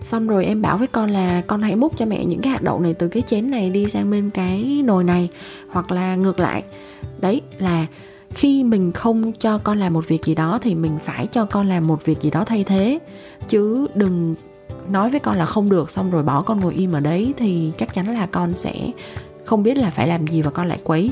xong 0.05 0.27
rồi 0.27 0.45
em 0.45 0.61
bảo 0.61 0.77
với 0.77 0.87
con 0.87 1.09
là 1.09 1.41
con 1.47 1.61
hãy 1.61 1.75
múc 1.75 1.97
cho 1.97 2.05
mẹ 2.05 2.25
những 2.25 2.41
cái 2.41 2.51
hạt 2.51 2.61
đậu 2.61 2.79
này 2.79 2.93
từ 2.93 3.07
cái 3.07 3.23
chén 3.27 3.51
này 3.51 3.69
đi 3.69 3.89
sang 3.89 4.11
bên 4.11 4.29
cái 4.29 4.81
nồi 4.85 5.03
này, 5.03 5.29
hoặc 5.69 5.91
là 5.91 6.15
ngược 6.15 6.39
lại. 6.39 6.63
Đấy, 7.19 7.41
là 7.59 7.85
khi 8.29 8.63
mình 8.63 8.91
không 8.91 9.33
cho 9.33 9.57
con 9.57 9.79
làm 9.79 9.93
một 9.93 10.07
việc 10.07 10.25
gì 10.25 10.35
đó 10.35 10.59
thì 10.61 10.75
mình 10.75 10.97
phải 11.01 11.27
cho 11.27 11.45
con 11.45 11.67
làm 11.67 11.87
một 11.87 12.05
việc 12.05 12.21
gì 12.21 12.29
đó 12.29 12.45
thay 12.45 12.63
thế. 12.63 12.99
Chứ 13.47 13.87
đừng 13.95 14.35
nói 14.89 15.09
với 15.09 15.19
con 15.19 15.37
là 15.37 15.45
không 15.45 15.69
được, 15.69 15.91
xong 15.91 16.11
rồi 16.11 16.23
bỏ 16.23 16.41
con 16.41 16.59
ngồi 16.59 16.73
im 16.73 16.91
ở 16.91 16.99
đấy 16.99 17.33
thì 17.37 17.71
chắc 17.77 17.93
chắn 17.93 18.13
là 18.13 18.25
con 18.25 18.53
sẽ 18.53 18.91
không 19.45 19.63
biết 19.63 19.77
là 19.77 19.89
phải 19.89 20.07
làm 20.07 20.27
gì 20.27 20.41
và 20.41 20.51
con 20.51 20.67
lại 20.67 20.79
quấy. 20.83 21.11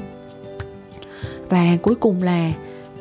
Và 1.49 1.77
cuối 1.81 1.95
cùng 1.95 2.23
là 2.23 2.53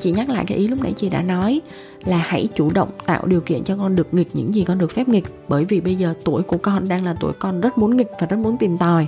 chị 0.03 0.11
nhắc 0.11 0.29
lại 0.29 0.45
cái 0.49 0.59
ý 0.59 0.69
lúc 0.69 0.83
nãy 0.83 0.93
chị 0.97 1.09
đã 1.09 1.23
nói 1.23 1.61
là 2.05 2.17
hãy 2.17 2.49
chủ 2.55 2.71
động 2.71 2.91
tạo 3.07 3.27
điều 3.27 3.41
kiện 3.41 3.65
cho 3.65 3.77
con 3.77 3.97
được 3.97 4.15
nghịch 4.15 4.29
những 4.33 4.55
gì 4.55 4.65
con 4.65 4.79
được 4.79 4.93
phép 4.93 5.09
nghịch. 5.09 5.25
Bởi 5.49 5.65
vì 5.65 5.81
bây 5.81 5.95
giờ 5.95 6.15
tuổi 6.25 6.43
của 6.43 6.59
con 6.59 6.89
đang 6.89 7.05
là 7.05 7.15
tuổi 7.21 7.33
con 7.33 7.61
rất 7.61 7.79
muốn 7.79 7.97
nghịch 7.97 8.11
và 8.21 8.27
rất 8.27 8.37
muốn 8.37 8.57
tìm 8.57 8.79
tòi. 8.79 9.07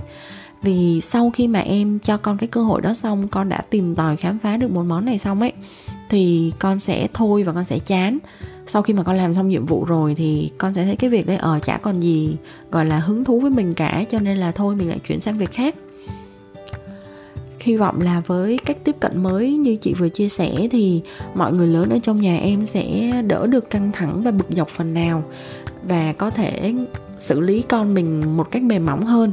Vì 0.62 1.00
sau 1.00 1.30
khi 1.30 1.48
mà 1.48 1.60
em 1.60 1.98
cho 1.98 2.16
con 2.16 2.38
cái 2.38 2.48
cơ 2.48 2.62
hội 2.62 2.80
đó 2.80 2.94
xong 2.94 3.28
con 3.28 3.48
đã 3.48 3.60
tìm 3.70 3.94
tòi 3.94 4.16
khám 4.16 4.38
phá 4.38 4.56
được 4.56 4.70
một 4.70 4.82
món 4.82 5.04
này 5.04 5.18
xong 5.18 5.40
ấy 5.40 5.52
thì 6.10 6.52
con 6.58 6.78
sẽ 6.80 7.08
thôi 7.14 7.42
và 7.42 7.52
con 7.52 7.64
sẽ 7.64 7.78
chán. 7.78 8.18
Sau 8.66 8.82
khi 8.82 8.92
mà 8.92 9.02
con 9.02 9.16
làm 9.16 9.34
xong 9.34 9.48
nhiệm 9.48 9.66
vụ 9.66 9.84
rồi 9.84 10.14
thì 10.14 10.50
con 10.58 10.72
sẽ 10.72 10.84
thấy 10.84 10.96
cái 10.96 11.10
việc 11.10 11.26
đấy 11.26 11.36
ở 11.36 11.52
ờ, 11.52 11.60
chả 11.60 11.78
còn 11.78 12.00
gì 12.00 12.36
gọi 12.70 12.86
là 12.86 12.98
hứng 12.98 13.24
thú 13.24 13.40
với 13.40 13.50
mình 13.50 13.74
cả. 13.74 14.04
Cho 14.10 14.18
nên 14.18 14.36
là 14.36 14.52
thôi 14.52 14.76
mình 14.76 14.88
lại 14.88 14.98
chuyển 15.08 15.20
sang 15.20 15.38
việc 15.38 15.52
khác 15.52 15.74
hy 17.64 17.76
vọng 17.76 18.00
là 18.00 18.22
với 18.26 18.58
cách 18.64 18.76
tiếp 18.84 18.96
cận 19.00 19.22
mới 19.22 19.52
như 19.52 19.76
chị 19.76 19.94
vừa 19.94 20.08
chia 20.08 20.28
sẻ 20.28 20.68
thì 20.70 21.00
mọi 21.34 21.52
người 21.52 21.66
lớn 21.66 21.90
ở 21.90 21.98
trong 22.02 22.20
nhà 22.20 22.38
em 22.38 22.64
sẽ 22.64 23.12
đỡ 23.26 23.46
được 23.46 23.70
căng 23.70 23.92
thẳng 23.92 24.22
và 24.22 24.30
bực 24.30 24.46
dọc 24.56 24.68
phần 24.68 24.94
nào 24.94 25.22
và 25.88 26.12
có 26.12 26.30
thể 26.30 26.74
xử 27.18 27.40
lý 27.40 27.62
con 27.62 27.94
mình 27.94 28.36
một 28.36 28.50
cách 28.50 28.62
mềm 28.62 28.86
mỏng 28.86 29.06
hơn. 29.06 29.32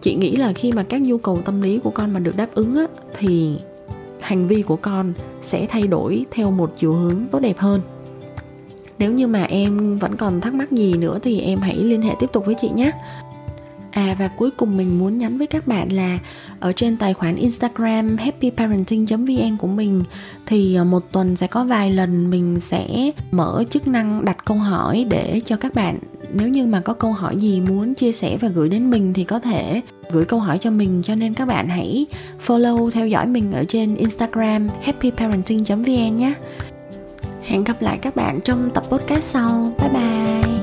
Chị 0.00 0.14
nghĩ 0.14 0.36
là 0.36 0.52
khi 0.52 0.72
mà 0.72 0.82
các 0.82 1.02
nhu 1.02 1.18
cầu 1.18 1.38
tâm 1.44 1.62
lý 1.62 1.78
của 1.78 1.90
con 1.90 2.12
mà 2.12 2.20
được 2.20 2.36
đáp 2.36 2.48
ứng 2.54 2.76
á, 2.76 2.86
thì 3.18 3.56
hành 4.20 4.48
vi 4.48 4.62
của 4.62 4.76
con 4.76 5.12
sẽ 5.42 5.66
thay 5.66 5.86
đổi 5.86 6.24
theo 6.30 6.50
một 6.50 6.72
chiều 6.76 6.92
hướng 6.92 7.24
tốt 7.30 7.40
đẹp 7.40 7.58
hơn. 7.58 7.80
Nếu 8.98 9.12
như 9.12 9.26
mà 9.26 9.42
em 9.42 9.98
vẫn 9.98 10.16
còn 10.16 10.40
thắc 10.40 10.54
mắc 10.54 10.72
gì 10.72 10.92
nữa 10.92 11.18
thì 11.22 11.40
em 11.40 11.58
hãy 11.58 11.76
liên 11.76 12.02
hệ 12.02 12.14
tiếp 12.20 12.26
tục 12.32 12.46
với 12.46 12.54
chị 12.60 12.68
nhé. 12.74 12.92
À 13.90 14.16
và 14.18 14.28
cuối 14.28 14.50
cùng 14.50 14.76
mình 14.76 14.98
muốn 14.98 15.18
nhắn 15.18 15.38
với 15.38 15.46
các 15.46 15.66
bạn 15.66 15.92
là 15.92 16.18
ở 16.60 16.72
trên 16.72 16.96
tài 16.96 17.14
khoản 17.14 17.36
Instagram 17.36 18.16
happyparenting.vn 18.16 19.56
của 19.58 19.66
mình 19.66 20.04
thì 20.46 20.74
ờ, 20.74 20.84
một 20.84 21.12
tuần 21.12 21.36
sẽ 21.36 21.46
có 21.46 21.64
vài 21.64 21.90
lần 21.90 22.30
mình 22.30 22.60
sẽ 22.60 23.10
mở 23.30 23.64
chức 23.70 23.86
năng 23.86 24.24
đặt 24.24 24.44
câu 24.44 24.56
hỏi 24.56 25.06
để 25.08 25.40
cho 25.46 25.56
các 25.56 25.74
bạn, 25.74 25.98
nếu 26.32 26.48
như 26.48 26.66
mà 26.66 26.80
có 26.80 26.92
câu 26.92 27.12
hỏi 27.12 27.36
gì 27.36 27.60
muốn 27.60 27.94
chia 27.94 28.12
sẻ 28.12 28.36
và 28.40 28.48
gửi 28.48 28.68
đến 28.68 28.90
mình 28.90 29.12
thì 29.12 29.24
có 29.24 29.38
thể 29.38 29.82
gửi 30.10 30.24
câu 30.24 30.40
hỏi 30.40 30.58
cho 30.58 30.70
mình, 30.70 31.02
cho 31.04 31.14
nên 31.14 31.34
các 31.34 31.44
bạn 31.44 31.68
hãy 31.68 32.06
follow, 32.46 32.90
theo 32.90 33.08
dõi 33.08 33.26
mình 33.26 33.52
ở 33.52 33.64
trên 33.68 33.94
Instagram 33.94 34.68
happyparenting.vn 34.82 36.16
nhé. 36.16 36.34
Hẹn 37.42 37.64
gặp 37.64 37.82
lại 37.82 37.98
các 38.02 38.16
bạn 38.16 38.40
trong 38.44 38.70
tập 38.74 38.84
podcast 38.90 39.24
sau. 39.24 39.72
Bye 39.78 39.90
bye. 39.92 40.57